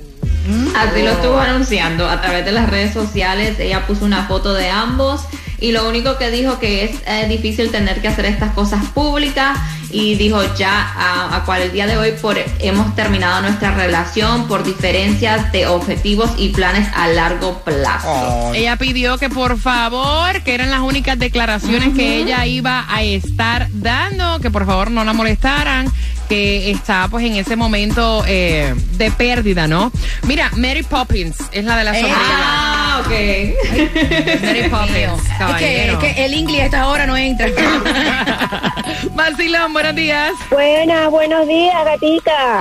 Así 0.74 1.02
lo 1.02 1.10
estuvo 1.10 1.38
anunciando 1.38 2.08
a 2.08 2.20
través 2.20 2.44
de 2.44 2.52
las 2.52 2.68
redes 2.68 2.92
sociales. 2.92 3.58
Ella 3.58 3.86
puso 3.86 4.04
una 4.04 4.26
foto 4.26 4.54
de 4.54 4.68
ambos 4.68 5.22
y 5.62 5.70
lo 5.70 5.88
único 5.88 6.18
que 6.18 6.30
dijo 6.30 6.58
que 6.58 6.84
es 6.84 6.90
eh, 7.06 7.26
difícil 7.28 7.70
tener 7.70 8.02
que 8.02 8.08
hacer 8.08 8.24
estas 8.24 8.52
cosas 8.52 8.84
públicas 8.86 9.56
y 9.92 10.16
dijo 10.16 10.42
ya 10.56 10.72
a, 10.72 11.36
a 11.36 11.44
cual 11.44 11.62
el 11.62 11.72
día 11.72 11.86
de 11.86 11.96
hoy 11.96 12.12
por 12.20 12.36
hemos 12.58 12.94
terminado 12.96 13.42
nuestra 13.42 13.70
relación 13.70 14.48
por 14.48 14.64
diferencias 14.64 15.52
de 15.52 15.68
objetivos 15.68 16.30
y 16.36 16.48
planes 16.48 16.88
a 16.94 17.06
largo 17.08 17.60
plazo. 17.60 18.52
Ella 18.54 18.76
pidió 18.76 19.18
que 19.18 19.30
por 19.30 19.56
favor, 19.56 20.42
que 20.42 20.54
eran 20.54 20.70
las 20.70 20.80
únicas 20.80 21.16
declaraciones 21.16 21.94
que 21.94 22.16
ella 22.16 22.44
iba 22.46 22.84
a 22.88 23.02
estar 23.04 23.68
dando, 23.70 24.40
que 24.40 24.50
por 24.50 24.66
favor 24.66 24.90
no 24.90 25.04
la 25.04 25.12
molestaran, 25.12 25.86
que 26.28 26.70
está 26.72 27.06
pues 27.08 27.24
en 27.24 27.36
ese 27.36 27.54
momento 27.54 28.24
eh, 28.26 28.74
de 28.96 29.10
pérdida, 29.12 29.68
¿no? 29.68 29.92
Mira, 30.26 30.50
Mary 30.56 30.82
Poppins 30.82 31.36
es 31.52 31.64
la 31.64 31.76
de 31.76 31.84
la 31.84 31.94
sobrina. 31.94 32.71
Ah, 32.94 33.00
ok. 33.00 34.42
Mary 34.42 34.68
Poppins, 34.68 35.22
Es 35.22 35.28
que, 35.30 35.38
caballero. 35.38 35.92
es 36.02 36.14
que 36.14 36.24
el 36.26 36.34
inglés 36.34 36.60
a 36.60 36.64
esta 36.66 36.88
hora 36.88 37.06
no 37.06 37.16
entra. 37.16 37.46
Vacilón, 39.12 39.72
buenos 39.72 39.94
días. 39.94 40.32
Buenas, 40.50 41.10
buenos 41.10 41.48
días, 41.48 41.84
gatica. 41.86 42.60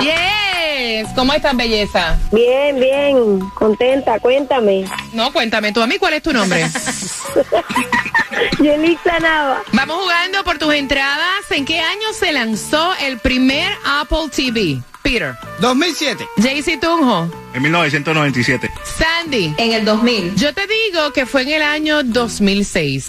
Yes, 0.82 1.10
¿cómo 1.16 1.32
estás, 1.34 1.56
belleza? 1.56 2.18
Bien, 2.32 2.80
bien, 2.80 3.40
contenta, 3.54 4.20
cuéntame. 4.20 4.86
No, 5.14 5.32
cuéntame 5.32 5.72
tú 5.72 5.80
a 5.80 5.86
mí, 5.86 5.98
¿cuál 6.00 6.14
es 6.14 6.24
tu 6.24 6.34
nombre? 6.34 6.66
Yelitza 8.60 9.20
Nava, 9.20 9.62
Vamos 9.74 9.98
jugando 9.98 10.44
por 10.44 10.58
tus 10.58 10.74
entradas. 10.74 11.52
¿En 11.52 11.66
qué 11.66 11.80
año 11.80 12.14
se 12.14 12.32
lanzó 12.32 12.94
el 13.02 13.20
primer 13.20 13.72
Apple 13.86 14.30
TV? 14.36 14.82
Peter. 15.04 15.36
2007. 15.60 16.26
JC 16.38 16.80
Tunjo. 16.80 17.30
En 17.54 17.62
1997. 17.62 18.72
Sandy. 18.84 19.54
En 19.58 19.74
el 19.74 19.86
2000. 19.86 20.36
Yo 20.36 20.52
te 20.54 20.62
digo 20.66 21.12
que 21.14 21.28
fue 21.28 21.44
en 21.44 21.50
el 21.50 21.62
año 21.62 22.02
2006. 22.04 23.06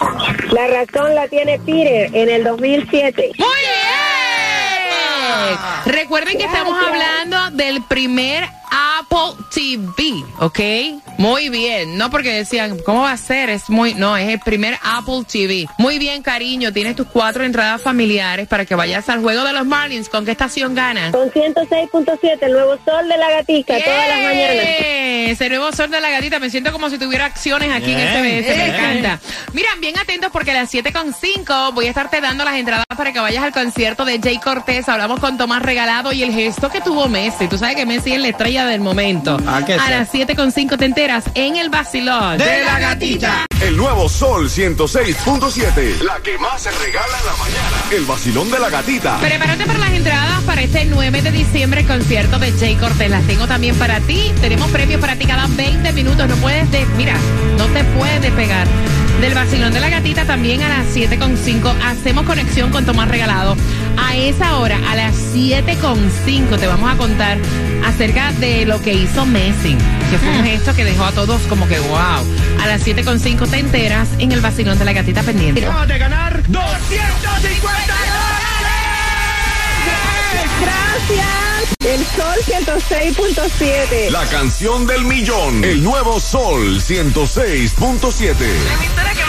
la 0.51 0.67
razón 0.67 1.15
la 1.15 1.27
tiene 1.27 1.57
Peter 1.59 2.09
en 2.13 2.29
el 2.29 2.43
2007. 2.43 3.31
¡Muy 3.37 3.47
bien! 3.47 4.12
Recuerden 5.85 6.37
que 6.37 6.45
estamos 6.45 6.77
hablando 6.83 7.51
del 7.51 7.81
primer 7.83 8.49
Apple 8.73 9.35
TV, 9.53 10.25
¿ok? 10.39 10.59
Muy 11.19 11.49
bien, 11.49 11.95
no 11.95 12.09
porque 12.09 12.33
decían, 12.33 12.79
¿cómo 12.83 13.03
va 13.03 13.11
a 13.11 13.17
ser? 13.17 13.51
Es 13.51 13.69
muy, 13.69 13.93
no, 13.93 14.17
es 14.17 14.27
el 14.27 14.39
primer 14.39 14.79
Apple 14.81 15.23
TV. 15.31 15.67
Muy 15.77 15.99
bien, 15.99 16.23
cariño, 16.23 16.73
tienes 16.73 16.95
tus 16.95 17.05
cuatro 17.05 17.43
entradas 17.43 17.81
familiares 17.83 18.47
para 18.47 18.65
que 18.65 18.73
vayas 18.73 19.07
al 19.09 19.21
juego 19.21 19.43
de 19.43 19.53
los 19.53 19.65
Marlins. 19.65 20.09
¿Con 20.09 20.25
qué 20.25 20.31
estación 20.31 20.73
ganas? 20.73 21.11
Con 21.11 21.29
106.7, 21.29 22.37
el 22.41 22.51
nuevo 22.51 22.77
sol 22.83 23.07
de 23.07 23.17
la 23.17 23.29
gatica, 23.29 23.75
todas 23.77 24.09
las 24.09 24.23
mañanas. 24.23 24.65
Ese 25.33 25.49
nuevo 25.49 25.71
sol 25.71 25.89
de 25.89 26.01
la 26.01 26.09
gatita. 26.09 26.39
Me 26.39 26.49
siento 26.49 26.71
como 26.71 26.89
si 26.89 26.97
tuviera 26.97 27.25
acciones 27.25 27.71
aquí 27.71 27.91
en 27.91 27.99
SBS. 27.99 28.57
Me 28.57 28.67
encanta. 28.67 29.19
Miran, 29.53 29.79
bien 29.81 29.97
atentos 29.97 30.31
porque 30.31 30.51
a 30.51 30.55
las 30.55 30.73
7.5 30.73 31.73
voy 31.73 31.85
a 31.85 31.89
estarte 31.89 32.19
dando 32.21 32.43
las 32.43 32.55
entradas 32.55 32.85
para 32.95 33.13
que 33.13 33.19
vayas 33.19 33.43
al 33.43 33.51
concierto 33.51 34.03
de 34.03 34.19
Jay 34.19 34.39
Cortés. 34.39 34.89
Hablamos 34.89 35.19
con 35.19 35.37
Tomás 35.37 35.61
Regalado 35.61 36.11
y 36.11 36.23
el 36.23 36.33
gesto 36.33 36.69
que 36.69 36.81
tuvo 36.81 37.07
Messi. 37.07 37.47
Tú 37.47 37.57
sabes 37.57 37.75
que 37.75 37.85
Messi 37.85 38.13
es 38.13 38.19
la 38.19 38.29
estrella 38.29 38.62
del 38.67 38.81
momento. 38.81 39.37
Ah, 39.47 39.63
que 39.65 39.73
a 39.73 39.89
las 39.89 40.13
7.5 40.13 40.77
te 40.77 40.85
enteras 40.85 41.25
en 41.35 41.57
el 41.57 41.69
vacilón. 41.69 42.37
De 42.37 42.63
la 42.63 42.79
gatita. 42.79 43.45
El 43.61 43.77
nuevo 43.77 44.09
Sol 44.09 44.49
106.7. 44.49 46.01
La 46.01 46.19
que 46.19 46.37
más 46.37 46.61
se 46.61 46.71
regala 46.71 47.17
en 47.19 47.25
la 47.25 47.35
mañana. 47.37 47.77
El 47.91 48.05
vacilón 48.05 48.51
de 48.51 48.59
la 48.59 48.69
gatita. 48.69 49.19
Prepárate 49.19 49.65
para 49.65 49.79
las 49.79 49.91
entradas 49.91 50.43
para 50.43 50.61
este 50.61 50.85
9 50.85 51.21
de 51.21 51.31
diciembre 51.31 51.85
concierto 51.85 52.39
de 52.39 52.51
Jay 52.51 52.75
Cortés. 52.75 53.09
Las 53.09 53.23
tengo 53.23 53.47
también 53.47 53.75
para 53.75 53.99
ti. 54.01 54.31
Tenemos 54.41 54.69
premios 54.71 54.99
para 54.99 55.15
ti 55.15 55.25
cada 55.25 55.47
20 55.47 55.91
minutos. 55.93 56.27
No 56.27 56.35
puedes, 56.37 56.69
de, 56.71 56.85
mira, 56.97 57.15
no 57.57 57.65
te 57.67 57.83
puedes 57.83 58.21
despegar. 58.21 58.67
Del 59.21 59.33
vacilón 59.35 59.71
de 59.71 59.79
la 59.79 59.89
gatita 59.89 60.25
también 60.25 60.61
a 60.63 60.69
las 60.69 60.87
7.5 60.93 61.73
hacemos 61.85 62.25
conexión 62.25 62.71
con 62.71 62.85
Tomás 62.85 63.07
Regalado. 63.07 63.55
A 63.97 64.15
esa 64.15 64.57
hora, 64.57 64.79
a 64.89 64.95
las 64.95 65.15
7.5 65.33 66.59
te 66.59 66.67
vamos 66.67 66.91
a 66.91 66.97
contar 66.97 67.37
acerca 67.85 68.31
de 68.33 68.65
lo 68.65 68.81
que 68.81 68.93
hizo 68.93 69.25
Messi, 69.25 69.75
que 70.09 70.17
fue 70.17 70.29
un 70.29 70.43
gesto 70.43 70.73
que 70.75 70.83
dejó 70.83 71.05
a 71.05 71.11
todos 71.11 71.41
como 71.43 71.67
que 71.67 71.79
wow. 71.79 72.25
A 72.61 72.67
las 72.67 72.85
7.5 72.85 73.49
te 73.49 73.59
enteras 73.59 74.09
en 74.19 74.31
el 74.31 74.41
vacilón 74.41 74.77
de 74.79 74.85
la 74.85 74.93
gatita 74.93 75.23
pendiente. 75.23 75.65
Acabas 75.65 75.87
de 75.87 75.97
ganar 75.97 76.43
250 76.47 77.93
Gracias. 80.61 81.43
El 81.85 82.05
sol 82.05 82.37
106.7. 82.45 84.09
La 84.11 84.25
canción 84.27 84.87
del 84.87 85.03
millón. 85.03 85.63
El 85.63 85.83
nuevo 85.83 86.19
Sol 86.19 86.79
106.7. 86.79 88.35
La 88.39 88.73
emisora 88.73 89.13
que 89.13 89.23